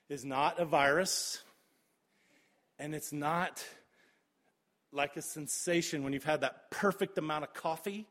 is 0.10 0.26
not 0.26 0.58
a 0.60 0.66
virus, 0.66 1.44
and 2.80 2.96
it's 2.96 3.14
not 3.14 3.64
like 4.92 5.16
a 5.16 5.22
sensation 5.22 6.04
when 6.04 6.14
you've 6.14 6.24
had 6.24 6.42
that 6.42 6.72
perfect 6.72 7.18
amount 7.20 7.44
of 7.44 7.54
coffee 7.54 8.08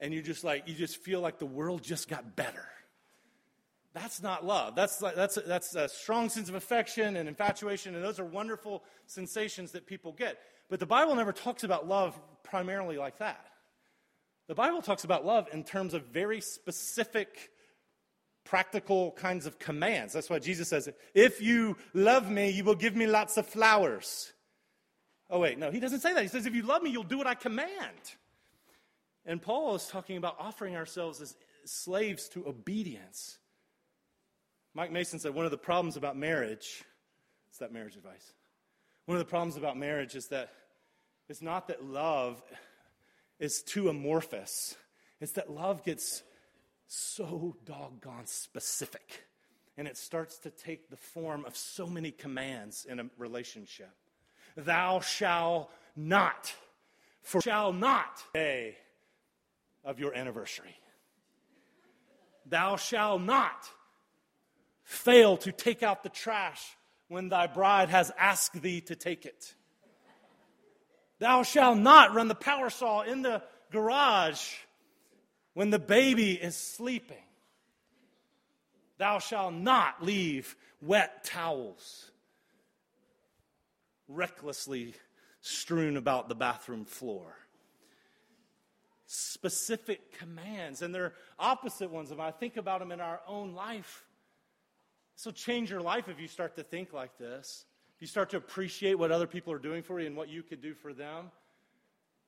and 0.00 0.12
you 0.12 0.22
just 0.22 0.42
like 0.44 0.66
you 0.66 0.74
just 0.74 0.96
feel 0.96 1.20
like 1.20 1.38
the 1.38 1.46
world 1.46 1.82
just 1.82 2.08
got 2.08 2.34
better 2.34 2.66
that's 3.94 4.22
not 4.22 4.44
love 4.44 4.74
that's 4.74 4.98
that's 4.98 5.36
that's 5.46 5.74
a 5.74 5.88
strong 5.88 6.28
sense 6.28 6.48
of 6.48 6.54
affection 6.54 7.16
and 7.16 7.28
infatuation 7.28 7.94
and 7.94 8.04
those 8.04 8.20
are 8.20 8.24
wonderful 8.24 8.82
sensations 9.06 9.72
that 9.72 9.86
people 9.86 10.12
get 10.12 10.38
but 10.68 10.80
the 10.80 10.86
bible 10.86 11.14
never 11.14 11.32
talks 11.32 11.64
about 11.64 11.88
love 11.88 12.18
primarily 12.42 12.98
like 12.98 13.18
that 13.18 13.46
the 14.48 14.54
bible 14.54 14.82
talks 14.82 15.04
about 15.04 15.24
love 15.24 15.48
in 15.52 15.64
terms 15.64 15.94
of 15.94 16.04
very 16.06 16.40
specific 16.40 17.50
practical 18.44 19.12
kinds 19.12 19.46
of 19.46 19.58
commands. 19.58 20.12
That's 20.12 20.30
why 20.30 20.38
Jesus 20.38 20.68
says, 20.68 20.88
If 21.14 21.40
you 21.40 21.76
love 21.92 22.30
me, 22.30 22.50
you 22.50 22.64
will 22.64 22.74
give 22.74 22.94
me 22.94 23.06
lots 23.06 23.36
of 23.36 23.46
flowers. 23.46 24.32
Oh, 25.30 25.40
wait, 25.40 25.58
no, 25.58 25.70
he 25.70 25.80
doesn't 25.80 26.00
say 26.00 26.12
that. 26.12 26.22
He 26.22 26.28
says, 26.28 26.46
If 26.46 26.54
you 26.54 26.62
love 26.62 26.82
me, 26.82 26.90
you'll 26.90 27.02
do 27.02 27.18
what 27.18 27.26
I 27.26 27.34
command. 27.34 28.14
And 29.26 29.40
Paul 29.40 29.74
is 29.74 29.86
talking 29.86 30.18
about 30.18 30.36
offering 30.38 30.76
ourselves 30.76 31.20
as 31.20 31.34
slaves 31.64 32.28
to 32.30 32.46
obedience. 32.46 33.38
Mike 34.74 34.90
Mason 34.90 35.20
said 35.20 35.34
one 35.34 35.44
of 35.44 35.52
the 35.52 35.58
problems 35.58 35.96
about 35.96 36.16
marriage, 36.16 36.82
it's 37.48 37.58
that 37.58 37.72
marriage 37.72 37.96
advice. 37.96 38.32
One 39.06 39.16
of 39.16 39.20
the 39.20 39.30
problems 39.30 39.56
about 39.56 39.76
marriage 39.76 40.16
is 40.16 40.28
that 40.28 40.50
it's 41.28 41.40
not 41.40 41.68
that 41.68 41.84
love 41.84 42.42
is 43.38 43.62
too 43.62 43.88
amorphous, 43.88 44.76
it's 45.20 45.32
that 45.32 45.50
love 45.50 45.84
gets 45.84 46.22
so 46.88 47.56
doggone 47.64 48.26
specific. 48.26 49.24
And 49.76 49.88
it 49.88 49.96
starts 49.96 50.38
to 50.38 50.50
take 50.50 50.88
the 50.88 50.96
form 50.96 51.44
of 51.44 51.56
so 51.56 51.86
many 51.86 52.12
commands 52.12 52.86
in 52.88 53.00
a 53.00 53.06
relationship. 53.18 53.90
Thou 54.56 55.00
shalt 55.00 55.68
not, 55.96 56.54
for 57.22 57.40
shall 57.40 57.72
not 57.72 58.22
day 58.34 58.76
of 59.84 59.98
your 59.98 60.14
anniversary. 60.14 60.76
Thou 62.46 62.76
shalt 62.76 63.22
not 63.22 63.68
fail 64.84 65.36
to 65.38 65.52
take 65.52 65.82
out 65.82 66.02
the 66.02 66.08
trash 66.08 66.76
when 67.08 67.28
thy 67.28 67.46
bride 67.46 67.88
has 67.88 68.12
asked 68.18 68.60
thee 68.62 68.80
to 68.82 68.94
take 68.94 69.26
it. 69.26 69.54
Thou 71.18 71.42
shalt 71.42 71.78
not 71.78 72.14
run 72.14 72.28
the 72.28 72.34
power 72.34 72.70
saw 72.70 73.02
in 73.02 73.22
the 73.22 73.42
garage 73.72 74.54
when 75.54 75.70
the 75.70 75.78
baby 75.78 76.32
is 76.32 76.56
sleeping. 76.56 77.16
Thou 78.98 79.18
shalt 79.18 79.54
not 79.54 80.04
leave 80.04 80.54
wet 80.80 81.24
towels 81.24 82.10
recklessly 84.08 84.94
strewn 85.40 85.96
about 85.96 86.28
the 86.28 86.34
bathroom 86.34 86.84
floor. 86.84 87.36
Specific 89.06 90.18
commands, 90.18 90.82
and 90.82 90.94
they're 90.94 91.12
opposite 91.38 91.90
ones. 91.90 92.10
If 92.10 92.18
I 92.18 92.30
think 92.30 92.56
about 92.56 92.80
them 92.80 92.92
in 92.92 93.00
our 93.00 93.20
own 93.26 93.54
life, 93.54 94.04
this 95.16 95.24
will 95.24 95.32
change 95.32 95.70
your 95.70 95.80
life 95.80 96.08
if 96.08 96.20
you 96.20 96.28
start 96.28 96.56
to 96.56 96.62
think 96.62 96.92
like 96.92 97.16
this. 97.18 97.66
If 97.96 98.02
you 98.02 98.08
start 98.08 98.30
to 98.30 98.36
appreciate 98.36 98.94
what 98.94 99.12
other 99.12 99.26
people 99.26 99.52
are 99.52 99.58
doing 99.58 99.82
for 99.82 100.00
you 100.00 100.06
and 100.06 100.16
what 100.16 100.28
you 100.28 100.42
could 100.42 100.60
do 100.60 100.74
for 100.74 100.92
them. 100.92 101.30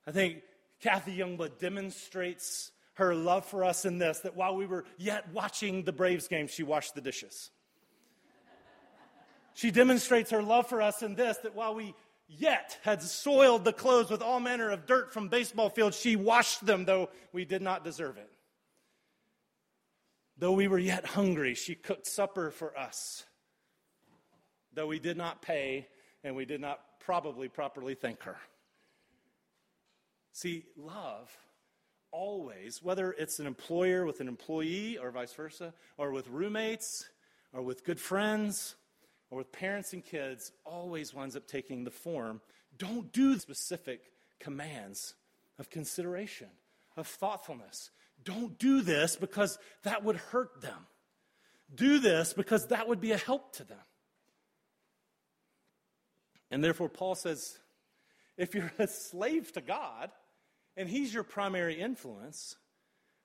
I 0.06 0.12
think 0.12 0.42
Kathy 0.80 1.18
Youngblood 1.18 1.58
demonstrates 1.58 2.70
her 2.94 3.14
love 3.14 3.44
for 3.44 3.64
us 3.64 3.84
in 3.84 3.98
this 3.98 4.20
that 4.20 4.36
while 4.36 4.56
we 4.56 4.66
were 4.66 4.84
yet 4.96 5.26
watching 5.32 5.82
the 5.82 5.92
Braves 5.92 6.28
game, 6.28 6.46
she 6.46 6.62
washed 6.62 6.94
the 6.94 7.00
dishes. 7.00 7.50
She 9.54 9.70
demonstrates 9.70 10.30
her 10.30 10.42
love 10.42 10.68
for 10.68 10.82
us 10.82 11.02
in 11.02 11.14
this 11.14 11.38
that 11.38 11.54
while 11.54 11.74
we 11.74 11.94
yet 12.28 12.78
had 12.82 13.02
soiled 13.02 13.64
the 13.64 13.72
clothes 13.72 14.10
with 14.10 14.22
all 14.22 14.38
manner 14.38 14.70
of 14.70 14.86
dirt 14.86 15.12
from 15.12 15.28
baseball 15.28 15.70
fields, 15.70 15.98
she 15.98 16.14
washed 16.14 16.64
them, 16.64 16.84
though 16.84 17.08
we 17.32 17.44
did 17.44 17.62
not 17.62 17.84
deserve 17.84 18.16
it. 18.18 18.30
Though 20.38 20.52
we 20.52 20.68
were 20.68 20.78
yet 20.78 21.06
hungry, 21.06 21.54
she 21.54 21.74
cooked 21.74 22.06
supper 22.06 22.50
for 22.50 22.76
us. 22.78 23.24
Though 24.74 24.86
we 24.86 24.98
did 24.98 25.16
not 25.16 25.40
pay 25.40 25.88
and 26.22 26.36
we 26.36 26.44
did 26.44 26.60
not 26.60 26.80
probably 27.00 27.48
properly 27.48 27.94
thank 27.94 28.22
her. 28.24 28.36
See, 30.32 30.66
love 30.76 31.34
always, 32.10 32.82
whether 32.82 33.12
it's 33.12 33.38
an 33.38 33.46
employer 33.46 34.06
with 34.06 34.20
an 34.20 34.28
employee 34.28 34.98
or 34.98 35.10
vice 35.10 35.32
versa, 35.34 35.74
or 35.98 36.10
with 36.10 36.28
roommates, 36.28 37.08
or 37.52 37.62
with 37.62 37.84
good 37.84 38.00
friends, 38.00 38.74
or 39.30 39.38
with 39.38 39.52
parents 39.52 39.92
and 39.92 40.04
kids, 40.04 40.52
always 40.64 41.12
winds 41.12 41.36
up 41.36 41.46
taking 41.46 41.84
the 41.84 41.90
form. 41.90 42.40
Don't 42.78 43.12
do 43.12 43.38
specific 43.38 44.10
commands 44.40 45.14
of 45.58 45.70
consideration, 45.70 46.48
of 46.96 47.06
thoughtfulness. 47.06 47.90
Don't 48.24 48.58
do 48.58 48.82
this 48.82 49.16
because 49.16 49.58
that 49.84 50.04
would 50.04 50.16
hurt 50.16 50.60
them. 50.60 50.86
Do 51.74 51.98
this 51.98 52.32
because 52.32 52.68
that 52.68 52.88
would 52.88 53.00
be 53.00 53.12
a 53.12 53.16
help 53.16 53.54
to 53.56 53.64
them. 53.64 53.78
And 56.50 56.62
therefore, 56.62 56.88
Paul 56.88 57.14
says 57.14 57.58
if 58.36 58.54
you're 58.54 58.72
a 58.78 58.86
slave 58.86 59.52
to 59.52 59.60
God, 59.60 60.10
and 60.76 60.88
he's 60.88 61.12
your 61.12 61.22
primary 61.22 61.80
influence, 61.80 62.56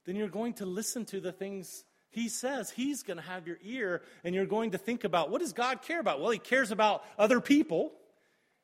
then 0.05 0.15
you're 0.15 0.29
going 0.29 0.53
to 0.53 0.65
listen 0.65 1.05
to 1.05 1.19
the 1.19 1.31
things 1.31 1.83
he 2.09 2.29
says. 2.29 2.71
He's 2.71 3.03
going 3.03 3.17
to 3.17 3.23
have 3.23 3.47
your 3.47 3.57
ear, 3.61 4.01
and 4.23 4.33
you're 4.33 4.45
going 4.45 4.71
to 4.71 4.77
think 4.77 5.03
about 5.03 5.29
what 5.29 5.41
does 5.41 5.53
God 5.53 5.81
care 5.81 5.99
about? 5.99 6.21
Well, 6.21 6.31
he 6.31 6.39
cares 6.39 6.71
about 6.71 7.03
other 7.17 7.41
people, 7.41 7.91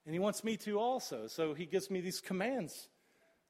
and 0.05 0.13
he 0.13 0.19
wants 0.19 0.43
me 0.43 0.57
to 0.57 0.79
also. 0.79 1.27
So 1.27 1.53
he 1.53 1.65
gives 1.65 1.89
me 1.89 2.01
these 2.01 2.21
commands. 2.21 2.89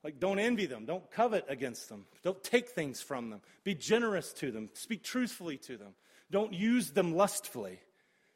Like, 0.08 0.22
don't 0.22 0.40
envy 0.40 0.68
them. 0.68 0.86
Don't 0.86 1.12
covet 1.12 1.44
against 1.50 1.90
them. 1.90 2.06
Don't 2.24 2.42
take 2.42 2.70
things 2.70 3.02
from 3.02 3.30
them. 3.30 3.42
Be 3.66 3.76
generous 3.76 4.32
to 4.36 4.52
them. 4.52 4.70
Speak 4.72 5.04
truthfully 5.04 5.58
to 5.58 5.76
them. 5.76 5.96
Don't 6.32 6.54
use 6.54 6.92
them 6.92 7.14
lustfully. 7.14 7.82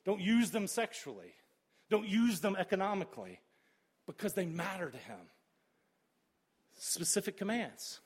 Don't 0.04 0.20
use 0.20 0.52
them 0.52 0.68
sexually. 0.68 1.34
Don't 1.90 2.06
use 2.06 2.42
them 2.42 2.58
economically 2.60 3.40
because 4.06 4.34
they 4.34 4.46
matter 4.46 4.90
to 4.90 4.98
him. 4.98 5.20
specific 6.78 7.38
commands. 7.38 8.02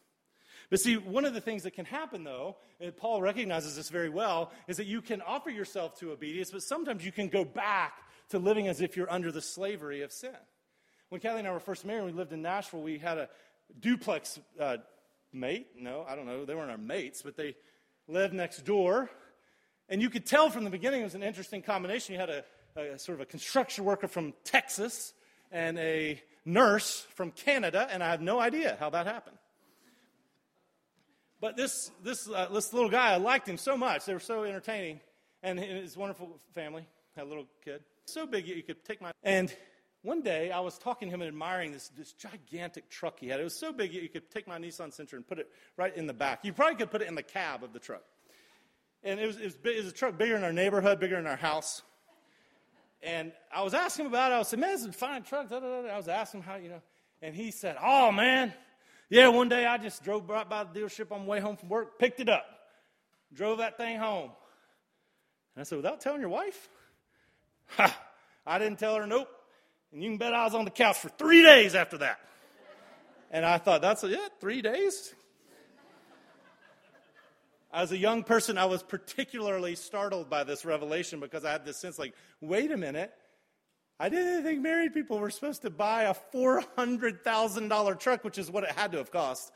But 0.69 0.80
see, 0.80 0.97
one 0.97 1.25
of 1.25 1.34
the 1.34 1.41
things 1.41 1.63
that 1.63 1.71
can 1.71 1.86
happen, 1.86 2.23
though, 2.23 2.58
and 2.80 2.95
Paul 2.95 3.21
recognizes 3.21 3.75
this 3.75 3.89
very 3.89 4.10
well, 4.10 4.51
is 4.67 4.78
that 4.78 4.86
you 4.86 5.01
can 5.01 5.21
offer 5.21 5.49
yourself 5.49 5.97
to 6.01 6.12
obedience, 6.12 6.51
but 6.51 6.62
sometimes 6.62 7.06
you 7.06 7.12
can 7.12 7.30
go 7.30 7.45
back 7.45 7.93
to 8.30 8.38
living 8.39 8.67
as 8.67 8.82
if 8.82 8.97
you're 8.97 9.12
under 9.12 9.32
the 9.32 9.41
slavery 9.41 10.01
of 10.01 10.12
sin. 10.12 10.36
When 11.10 11.21
Kelly 11.21 11.39
and 11.39 11.47
I 11.47 11.51
were 11.51 11.60
first 11.60 11.86
married, 11.86 12.06
we 12.06 12.12
lived 12.12 12.34
in 12.34 12.41
Nashville, 12.41 12.82
we 12.82 12.97
had 12.97 13.17
a 13.17 13.30
duplex 13.80 14.39
uh, 14.60 14.78
mate. 15.34 15.67
No, 15.78 16.06
I 16.08 16.15
don't 16.15 16.25
know. 16.25 16.45
They 16.45 16.56
weren't 16.56 16.71
our 16.71 16.78
mates, 16.78 17.21
but 17.21 17.36
they 17.36 17.56
lived 18.08 18.34
next 18.34 18.65
door. 18.65 19.10
And 19.89 20.01
you 20.01 20.10
could 20.10 20.25
tell 20.25 20.49
from 20.49 20.63
the 20.63 20.69
beginning 20.69 21.01
it 21.01 21.06
was 21.06 21.15
an 21.15 21.23
interesting 21.23 21.62
combination. 21.62 22.13
You 22.13 22.19
had 22.19 22.30
a, 22.30 22.43
a 22.75 22.99
sort 22.99 23.19
of 23.19 23.21
a 23.21 23.25
construction 23.25 23.86
worker 23.86 24.08
from 24.08 24.34
Texas 24.43 25.13
and 25.51 25.78
a 25.78 26.21
nurse 26.43 27.06
from 27.15 27.32
Canada, 27.32 27.88
and 27.91 28.04
I 28.04 28.10
have 28.12 28.21
no 28.21 28.39
idea 28.39 28.78
how 28.80 28.89
that 28.91 29.06
happened. 29.06 29.38
But 31.41 31.58
this, 31.58 31.91
this, 32.04 32.28
uh, 32.30 32.47
this 32.51 32.73
little 32.73 32.89
guy, 32.89 33.13
I 33.13 33.17
liked 33.17 33.47
him 33.47 33.58
so 33.58 33.78
much. 33.78 34.06
They 34.06 34.13
were 34.13 34.19
so 34.19 34.43
entertaining. 34.43 34.99
And 35.43 35.60
his 35.60 35.95
wonderful 35.95 36.39
family 36.56 36.88
had 37.15 37.25
a 37.25 37.30
little 37.30 37.45
kid. 37.63 37.84
So 38.06 38.25
big 38.25 38.47
you 38.47 38.63
could 38.63 38.84
take 38.84 38.99
my. 38.99 39.12
And 39.21 39.56
one 40.05 40.21
day 40.21 40.51
I 40.51 40.59
was 40.59 40.77
talking 40.77 41.09
to 41.09 41.13
him 41.13 41.21
and 41.21 41.27
admiring 41.27 41.71
this, 41.71 41.89
this 41.97 42.13
gigantic 42.13 42.89
truck 42.89 43.19
he 43.19 43.27
had. 43.27 43.39
It 43.39 43.43
was 43.43 43.57
so 43.57 43.73
big 43.73 43.91
you 43.91 44.07
could 44.07 44.29
take 44.29 44.47
my 44.47 44.59
Nissan 44.59 44.95
Sentra 44.95 45.13
and 45.13 45.27
put 45.27 45.39
it 45.39 45.49
right 45.77 45.95
in 45.97 46.05
the 46.05 46.13
back. 46.13 46.45
You 46.45 46.53
probably 46.53 46.75
could 46.75 46.91
put 46.91 47.01
it 47.01 47.07
in 47.07 47.15
the 47.15 47.23
cab 47.23 47.63
of 47.63 47.73
the 47.73 47.79
truck. 47.79 48.03
And 49.03 49.19
it 49.19 49.25
was, 49.25 49.37
it 49.37 49.45
was, 49.45 49.57
it 49.63 49.83
was 49.83 49.87
a 49.87 49.91
truck 49.91 50.15
bigger 50.15 50.35
in 50.35 50.43
our 50.43 50.53
neighborhood, 50.53 50.99
bigger 50.99 51.17
in 51.17 51.25
our 51.25 51.35
house. 51.35 51.81
And 53.01 53.31
I 53.53 53.63
was 53.63 53.73
asking 53.73 54.05
him 54.05 54.11
about 54.11 54.31
it. 54.31 54.35
I 54.35 54.37
was 54.37 54.47
saying, 54.47 54.61
man, 54.61 54.73
this 54.73 54.81
is 54.81 54.87
a 54.87 54.93
fine 54.93 55.23
truck. 55.23 55.49
Da, 55.49 55.59
da, 55.59 55.81
da. 55.81 55.87
I 55.89 55.97
was 55.97 56.07
asking 56.07 56.41
him 56.41 56.45
how, 56.45 56.55
you 56.57 56.69
know. 56.69 56.81
And 57.23 57.35
he 57.35 57.49
said, 57.49 57.75
oh, 57.81 58.11
man, 58.11 58.53
yeah, 59.09 59.27
one 59.29 59.49
day 59.49 59.65
I 59.65 59.79
just 59.79 60.03
drove 60.03 60.29
right 60.29 60.47
by 60.47 60.65
the 60.65 60.79
dealership 60.79 61.11
on 61.11 61.21
the 61.23 61.29
way 61.29 61.39
home 61.39 61.57
from 61.57 61.69
work, 61.69 61.97
picked 61.97 62.19
it 62.19 62.29
up, 62.29 62.45
drove 63.33 63.57
that 63.57 63.77
thing 63.77 63.97
home. 63.97 64.29
And 65.55 65.61
I 65.61 65.63
said, 65.63 65.77
without 65.77 65.99
telling 65.99 66.21
your 66.21 66.29
wife? 66.29 66.69
Ha! 67.77 68.01
I 68.47 68.59
didn't 68.59 68.77
tell 68.77 68.95
her, 68.95 69.07
nope. 69.07 69.27
And 69.95 70.03
you 70.03 70.10
can 70.10 70.17
bet 70.17 70.34
I 70.34 70.43
was 70.43 70.53
on 70.53 70.65
the 70.65 70.71
couch 70.71 70.97
for 70.97 71.08
three 71.08 71.41
days 71.41 71.73
after 71.73 71.99
that. 71.99 72.19
And 73.31 73.45
I 73.45 73.58
thought, 73.58 73.81
that's 73.81 74.03
it, 74.03 74.19
three 74.41 74.62
days? 74.62 75.15
As 77.71 77.93
a 77.93 77.97
young 77.97 78.23
person, 78.23 78.58
I 78.58 78.65
was 78.65 78.84
particularly 78.84 79.75
startled 79.75 80.29
by 80.29 80.43
this 80.43 80.65
revelation 80.65 81.21
because 81.21 81.45
I 81.45 81.51
had 81.53 81.63
this 81.63 81.77
sense 81.77 81.97
like, 81.97 82.13
wait 82.41 82.71
a 82.71 82.77
minute. 82.77 83.13
I 83.97 84.10
didn't 84.10 84.43
think 84.43 84.62
married 84.62 84.93
people 84.93 85.17
were 85.17 85.29
supposed 85.29 85.62
to 85.62 85.69
buy 85.69 86.03
a 86.03 86.15
$400,000 86.34 87.97
truck, 87.97 88.25
which 88.25 88.38
is 88.38 88.51
what 88.51 88.65
it 88.65 88.71
had 88.71 88.91
to 88.91 88.97
have 88.97 89.12
cost. 89.12 89.53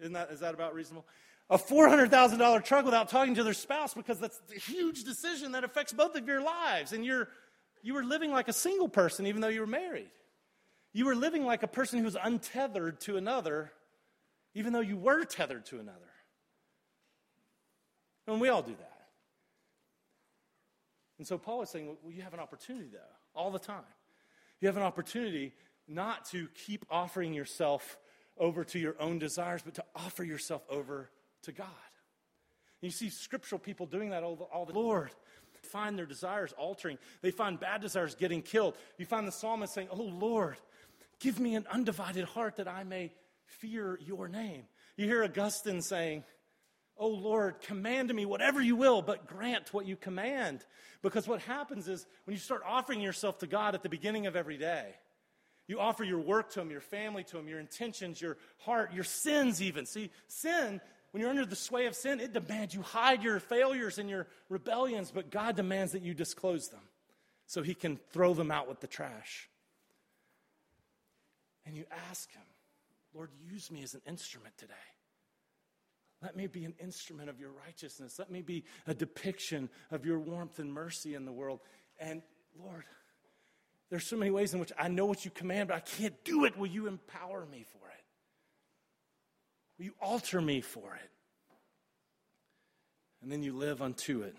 Isn't 0.00 0.14
that, 0.14 0.32
is 0.32 0.40
that 0.40 0.52
about 0.52 0.74
reasonable? 0.74 1.06
A 1.48 1.58
$400,000 1.58 2.64
truck 2.64 2.84
without 2.84 3.08
talking 3.08 3.36
to 3.36 3.44
their 3.44 3.54
spouse 3.54 3.94
because 3.94 4.18
that's 4.18 4.40
a 4.52 4.58
huge 4.58 5.04
decision 5.04 5.52
that 5.52 5.62
affects 5.62 5.92
both 5.92 6.16
of 6.16 6.26
your 6.26 6.42
lives. 6.42 6.92
And 6.92 7.04
you're, 7.04 7.28
you 7.82 7.94
were 7.94 8.04
living 8.04 8.30
like 8.30 8.48
a 8.48 8.52
single 8.52 8.88
person 8.88 9.26
even 9.26 9.40
though 9.40 9.48
you 9.48 9.60
were 9.60 9.66
married. 9.66 10.10
You 10.92 11.06
were 11.06 11.16
living 11.16 11.44
like 11.44 11.62
a 11.62 11.68
person 11.68 12.00
who's 12.00 12.16
untethered 12.22 13.00
to 13.02 13.16
another 13.16 13.72
even 14.54 14.72
though 14.72 14.80
you 14.80 14.96
were 14.96 15.24
tethered 15.24 15.66
to 15.66 15.80
another. 15.80 15.98
And 18.26 18.40
we 18.40 18.48
all 18.48 18.62
do 18.62 18.74
that. 18.78 18.92
And 21.18 21.26
so 21.26 21.38
Paul 21.38 21.62
is 21.62 21.70
saying, 21.70 21.86
well, 22.02 22.12
you 22.12 22.22
have 22.22 22.34
an 22.34 22.40
opportunity, 22.40 22.88
though, 22.92 22.98
all 23.34 23.50
the 23.50 23.58
time. 23.58 23.84
You 24.60 24.68
have 24.68 24.76
an 24.76 24.82
opportunity 24.82 25.52
not 25.88 26.24
to 26.26 26.48
keep 26.66 26.84
offering 26.90 27.32
yourself 27.32 27.98
over 28.38 28.64
to 28.64 28.78
your 28.78 28.96
own 28.98 29.18
desires, 29.18 29.62
but 29.62 29.74
to 29.74 29.84
offer 29.94 30.24
yourself 30.24 30.62
over 30.68 31.10
to 31.42 31.52
God. 31.52 31.66
And 32.80 32.88
you 32.88 32.90
see 32.90 33.10
scriptural 33.10 33.58
people 33.58 33.86
doing 33.86 34.10
that 34.10 34.22
all 34.22 34.36
the, 34.36 34.44
all 34.44 34.66
the 34.66 34.72
Lord. 34.72 35.10
Find 35.72 35.98
their 35.98 36.06
desires 36.06 36.52
altering. 36.58 36.98
They 37.22 37.30
find 37.30 37.58
bad 37.58 37.80
desires 37.80 38.14
getting 38.14 38.42
killed. 38.42 38.76
You 38.98 39.06
find 39.06 39.26
the 39.26 39.32
psalmist 39.32 39.72
saying, 39.72 39.88
Oh 39.90 40.02
Lord, 40.02 40.56
give 41.18 41.40
me 41.40 41.54
an 41.54 41.66
undivided 41.72 42.26
heart 42.26 42.56
that 42.56 42.68
I 42.68 42.84
may 42.84 43.10
fear 43.46 43.98
your 44.04 44.28
name. 44.28 44.64
You 44.98 45.06
hear 45.06 45.24
Augustine 45.24 45.80
saying, 45.80 46.24
Oh 46.98 47.08
Lord, 47.08 47.62
command 47.62 48.14
me 48.14 48.26
whatever 48.26 48.60
you 48.60 48.76
will, 48.76 49.00
but 49.00 49.26
grant 49.26 49.72
what 49.72 49.86
you 49.86 49.96
command. 49.96 50.62
Because 51.00 51.26
what 51.26 51.40
happens 51.40 51.88
is 51.88 52.06
when 52.24 52.34
you 52.34 52.40
start 52.40 52.62
offering 52.66 53.00
yourself 53.00 53.38
to 53.38 53.46
God 53.46 53.74
at 53.74 53.82
the 53.82 53.88
beginning 53.88 54.26
of 54.26 54.36
every 54.36 54.58
day, 54.58 54.94
you 55.68 55.80
offer 55.80 56.04
your 56.04 56.18
work 56.18 56.52
to 56.52 56.60
Him, 56.60 56.70
your 56.70 56.82
family 56.82 57.24
to 57.24 57.38
Him, 57.38 57.48
your 57.48 57.60
intentions, 57.60 58.20
your 58.20 58.36
heart, 58.58 58.92
your 58.92 59.04
sins, 59.04 59.62
even. 59.62 59.86
See, 59.86 60.10
sin, 60.28 60.82
when 61.12 61.20
you're 61.20 61.30
under 61.30 61.46
the 61.46 61.54
sway 61.54 61.86
of 61.86 61.94
sin, 61.94 62.20
it 62.20 62.32
demands 62.32 62.74
you 62.74 62.82
hide 62.82 63.22
your 63.22 63.38
failures 63.38 63.98
and 63.98 64.08
your 64.10 64.26
rebellions, 64.48 65.12
but 65.14 65.30
God 65.30 65.56
demands 65.56 65.92
that 65.92 66.02
you 66.02 66.14
disclose 66.14 66.68
them 66.68 66.80
so 67.46 67.62
He 67.62 67.74
can 67.74 67.98
throw 68.12 68.34
them 68.34 68.50
out 68.50 68.66
with 68.66 68.80
the 68.80 68.86
trash. 68.86 69.48
And 71.66 71.76
you 71.76 71.84
ask 72.10 72.32
Him, 72.32 72.42
Lord, 73.14 73.30
use 73.50 73.70
me 73.70 73.82
as 73.82 73.92
an 73.92 74.00
instrument 74.06 74.56
today. 74.56 74.74
Let 76.22 76.34
me 76.34 76.46
be 76.46 76.64
an 76.64 76.74
instrument 76.82 77.28
of 77.28 77.38
your 77.38 77.50
righteousness. 77.66 78.18
Let 78.18 78.30
me 78.30 78.40
be 78.40 78.64
a 78.86 78.94
depiction 78.94 79.68
of 79.90 80.06
your 80.06 80.18
warmth 80.18 80.60
and 80.60 80.72
mercy 80.72 81.14
in 81.14 81.26
the 81.26 81.32
world. 81.32 81.60
And 81.98 82.22
Lord, 82.58 82.84
there's 83.90 84.06
so 84.06 84.16
many 84.16 84.30
ways 84.30 84.54
in 84.54 84.60
which 84.60 84.72
I 84.78 84.88
know 84.88 85.04
what 85.04 85.24
you 85.26 85.30
command, 85.30 85.68
but 85.68 85.76
I 85.76 85.80
can't 85.80 86.14
do 86.24 86.46
it. 86.46 86.56
Will 86.56 86.68
you 86.68 86.86
empower 86.86 87.44
me 87.44 87.64
for 87.70 87.88
it? 87.88 88.01
Will 89.82 89.86
you 89.86 89.94
alter 90.00 90.40
me 90.40 90.60
for 90.60 90.94
it? 90.94 91.10
And 93.20 93.32
then 93.32 93.42
you 93.42 93.52
live 93.52 93.82
unto 93.82 94.22
it. 94.22 94.36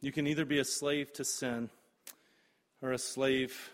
You 0.00 0.10
can 0.10 0.26
either 0.26 0.46
be 0.46 0.60
a 0.60 0.64
slave 0.64 1.12
to 1.12 1.24
sin 1.26 1.68
or 2.80 2.92
a 2.92 2.98
slave 2.98 3.70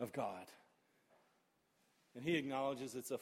of 0.00 0.12
God. 0.12 0.46
And 2.16 2.24
he 2.24 2.34
acknowledges 2.34 2.96
it's 2.96 3.12
an 3.12 3.18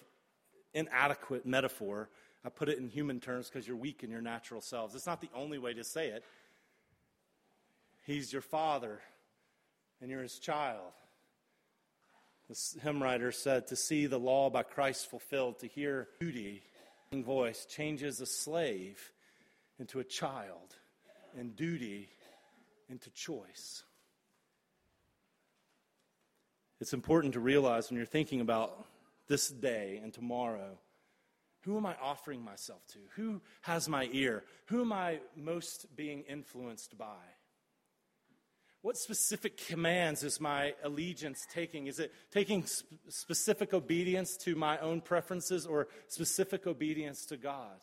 inadequate 0.72 1.44
metaphor. 1.44 2.08
I 2.46 2.48
put 2.48 2.70
it 2.70 2.78
in 2.78 2.88
human 2.88 3.20
terms 3.20 3.50
because 3.50 3.68
you're 3.68 3.76
weak 3.76 4.02
in 4.02 4.10
your 4.10 4.22
natural 4.22 4.62
selves. 4.62 4.94
It's 4.94 5.06
not 5.06 5.20
the 5.20 5.30
only 5.34 5.58
way 5.58 5.74
to 5.74 5.84
say 5.84 6.08
it. 6.08 6.24
He's 8.06 8.32
your 8.32 8.40
father, 8.40 9.00
and 10.00 10.10
you're 10.10 10.22
his 10.22 10.38
child. 10.38 10.92
The 12.52 12.80
hymn 12.80 13.02
writer 13.02 13.32
said, 13.32 13.68
To 13.68 13.76
see 13.76 14.06
the 14.06 14.18
law 14.18 14.50
by 14.50 14.62
Christ 14.62 15.08
fulfilled, 15.08 15.60
to 15.60 15.66
hear 15.66 16.08
duty 16.20 16.62
voice 17.12 17.66
changes 17.66 18.20
a 18.20 18.26
slave 18.26 19.12
into 19.78 20.00
a 20.00 20.04
child, 20.04 20.76
and 21.38 21.56
duty 21.56 22.08
into 22.88 23.10
choice. 23.10 23.82
It's 26.80 26.92
important 26.92 27.34
to 27.34 27.40
realize 27.40 27.88
when 27.88 27.96
you're 27.96 28.06
thinking 28.06 28.40
about 28.40 28.86
this 29.28 29.48
day 29.48 30.00
and 30.02 30.12
tomorrow? 30.12 30.78
Who 31.62 31.76
am 31.76 31.86
I 31.86 31.94
offering 32.02 32.42
myself 32.42 32.86
to? 32.88 32.98
Who 33.16 33.40
has 33.62 33.88
my 33.88 34.10
ear? 34.12 34.44
Who 34.66 34.82
am 34.82 34.92
I 34.92 35.20
most 35.36 35.94
being 35.96 36.22
influenced 36.28 36.98
by? 36.98 37.22
What 38.82 38.96
specific 38.96 39.56
commands 39.56 40.24
is 40.24 40.40
my 40.40 40.74
allegiance 40.82 41.46
taking? 41.52 41.86
Is 41.86 42.00
it 42.00 42.12
taking 42.32 42.66
sp- 42.66 42.90
specific 43.08 43.72
obedience 43.72 44.36
to 44.38 44.56
my 44.56 44.78
own 44.78 45.00
preferences 45.00 45.66
or 45.66 45.86
specific 46.08 46.66
obedience 46.66 47.24
to 47.26 47.36
God? 47.36 47.80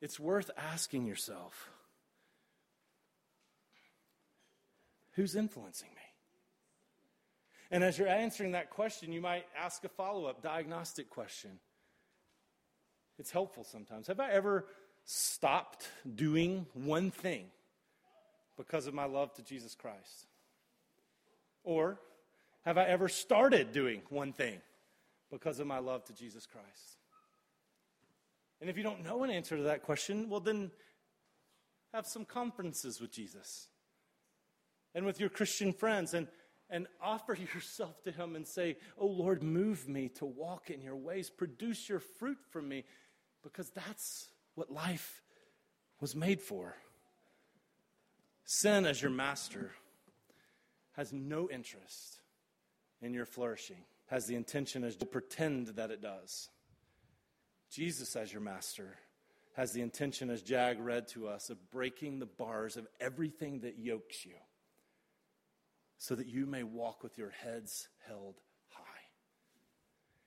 It's 0.00 0.18
worth 0.18 0.50
asking 0.56 1.06
yourself 1.06 1.70
who's 5.12 5.36
influencing 5.36 5.90
me? 5.90 5.96
And 7.70 7.84
as 7.84 7.98
you're 7.98 8.08
answering 8.08 8.52
that 8.52 8.70
question, 8.70 9.12
you 9.12 9.20
might 9.20 9.44
ask 9.56 9.84
a 9.84 9.88
follow 9.88 10.24
up 10.26 10.42
diagnostic 10.42 11.08
question. 11.08 11.60
It's 13.18 13.30
helpful 13.30 13.62
sometimes. 13.62 14.08
Have 14.08 14.18
I 14.18 14.30
ever 14.32 14.66
stopped 15.04 15.88
doing 16.14 16.66
one 16.72 17.10
thing 17.10 17.46
because 18.60 18.86
of 18.86 18.92
my 18.92 19.06
love 19.06 19.32
to 19.32 19.42
Jesus 19.42 19.74
Christ? 19.74 20.26
Or 21.64 21.98
have 22.66 22.76
I 22.76 22.84
ever 22.84 23.08
started 23.08 23.72
doing 23.72 24.02
one 24.10 24.34
thing 24.34 24.60
because 25.30 25.60
of 25.60 25.66
my 25.66 25.78
love 25.78 26.04
to 26.04 26.12
Jesus 26.12 26.44
Christ? 26.44 26.98
And 28.60 28.68
if 28.68 28.76
you 28.76 28.82
don't 28.82 29.02
know 29.02 29.24
an 29.24 29.30
answer 29.30 29.56
to 29.56 29.62
that 29.62 29.82
question, 29.82 30.28
well, 30.28 30.40
then 30.40 30.70
have 31.94 32.06
some 32.06 32.26
conferences 32.26 33.00
with 33.00 33.10
Jesus 33.10 33.68
and 34.94 35.06
with 35.06 35.18
your 35.18 35.30
Christian 35.30 35.72
friends 35.72 36.12
and 36.12 36.28
and 36.72 36.86
offer 37.02 37.36
yourself 37.54 38.00
to 38.04 38.12
Him 38.12 38.36
and 38.36 38.46
say, 38.46 38.76
Oh 38.98 39.06
Lord, 39.06 39.42
move 39.42 39.88
me 39.88 40.10
to 40.16 40.26
walk 40.26 40.68
in 40.68 40.82
your 40.82 40.96
ways. 40.96 41.30
Produce 41.30 41.88
your 41.88 41.98
fruit 41.98 42.38
from 42.50 42.68
me 42.68 42.84
because 43.42 43.70
that's 43.70 44.28
what 44.54 44.70
life 44.70 45.22
was 46.00 46.14
made 46.14 46.42
for. 46.42 46.76
Sin 48.52 48.84
as 48.84 49.00
your 49.00 49.12
master 49.12 49.70
has 50.96 51.12
no 51.12 51.48
interest 51.48 52.16
in 53.00 53.14
your 53.14 53.24
flourishing, 53.24 53.84
has 54.06 54.26
the 54.26 54.34
intention 54.34 54.82
as 54.82 54.96
to 54.96 55.06
pretend 55.06 55.68
that 55.68 55.92
it 55.92 56.02
does. 56.02 56.48
Jesus, 57.70 58.16
as 58.16 58.32
your 58.32 58.42
master, 58.42 58.96
has 59.54 59.70
the 59.70 59.82
intention, 59.82 60.30
as 60.30 60.42
Jag 60.42 60.80
read 60.80 61.06
to 61.10 61.28
us, 61.28 61.48
of 61.48 61.70
breaking 61.70 62.18
the 62.18 62.26
bars 62.26 62.76
of 62.76 62.88
everything 63.00 63.60
that 63.60 63.78
yokes 63.78 64.26
you 64.26 64.34
so 65.98 66.16
that 66.16 66.26
you 66.26 66.44
may 66.44 66.64
walk 66.64 67.04
with 67.04 67.16
your 67.16 67.30
heads 67.30 67.86
held 68.04 68.34
high. 68.70 68.82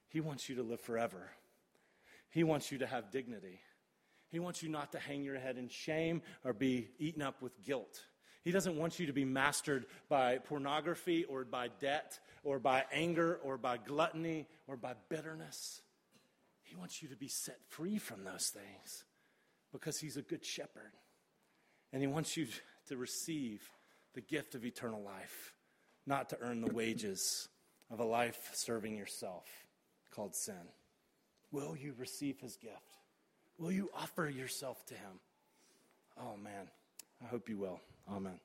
He 0.08 0.22
wants 0.22 0.48
you 0.48 0.56
to 0.56 0.64
live 0.64 0.80
forever, 0.80 1.32
He 2.30 2.46
wants 2.46 2.72
you 2.72 2.78
to 2.78 2.88
have 2.88 3.12
dignity. 3.12 3.60
He 4.30 4.40
wants 4.40 4.64
you 4.64 4.70
not 4.70 4.94
to 4.94 4.98
hang 4.98 5.24
your 5.24 5.38
head 5.38 5.58
in 5.58 5.68
shame 5.68 6.24
or 6.44 6.54
be 6.54 6.88
eaten 6.98 7.22
up 7.22 7.44
with 7.44 7.62
guilt. 7.62 8.02
He 8.44 8.52
doesn't 8.52 8.78
want 8.78 9.00
you 9.00 9.08
to 9.08 9.14
be 9.14 9.24
mastered 9.24 9.86
by 10.10 10.38
pornography 10.38 11.24
or 11.24 11.46
by 11.46 11.70
debt 11.80 12.20
or 12.44 12.60
by 12.60 12.84
anger 12.92 13.40
or 13.42 13.58
by 13.58 13.78
gluttony 13.78 14.48
or 14.68 14.76
by 14.76 14.96
bitterness. 15.08 15.82
He 16.62 16.76
wants 16.76 17.02
you 17.02 17.08
to 17.10 17.16
be 17.16 17.30
set 17.30 17.60
free 17.70 17.98
from 17.98 18.24
those 18.24 18.50
things 18.50 19.06
because 19.72 20.00
He's 20.00 20.18
a 20.18 20.22
good 20.22 20.46
shepherd. 20.46 20.92
And 21.94 22.02
He 22.02 22.08
wants 22.08 22.36
you 22.36 22.48
to 22.90 22.98
receive 22.98 23.70
the 24.14 24.22
gift 24.22 24.56
of 24.56 24.66
eternal 24.66 25.02
life, 25.02 25.54
not 26.06 26.30
to 26.30 26.38
earn 26.42 26.62
the 26.62 26.74
wages 26.74 27.48
of 27.90 28.00
a 28.00 28.04
life 28.04 28.50
serving 28.54 28.98
yourself 28.98 29.46
called 30.12 30.36
sin. 30.36 30.68
Will 31.52 31.78
you 31.78 31.94
receive 31.98 32.40
His 32.42 32.58
gift? 32.58 32.98
Will 33.58 33.72
you 33.72 33.90
offer 33.96 34.28
yourself 34.28 34.86
to 34.88 34.96
Him? 34.96 35.20
Oh, 36.20 36.36
man. 36.36 36.68
I 37.24 37.28
hope 37.28 37.48
you 37.48 37.58
will. 37.58 37.80
Amen. 38.08 38.40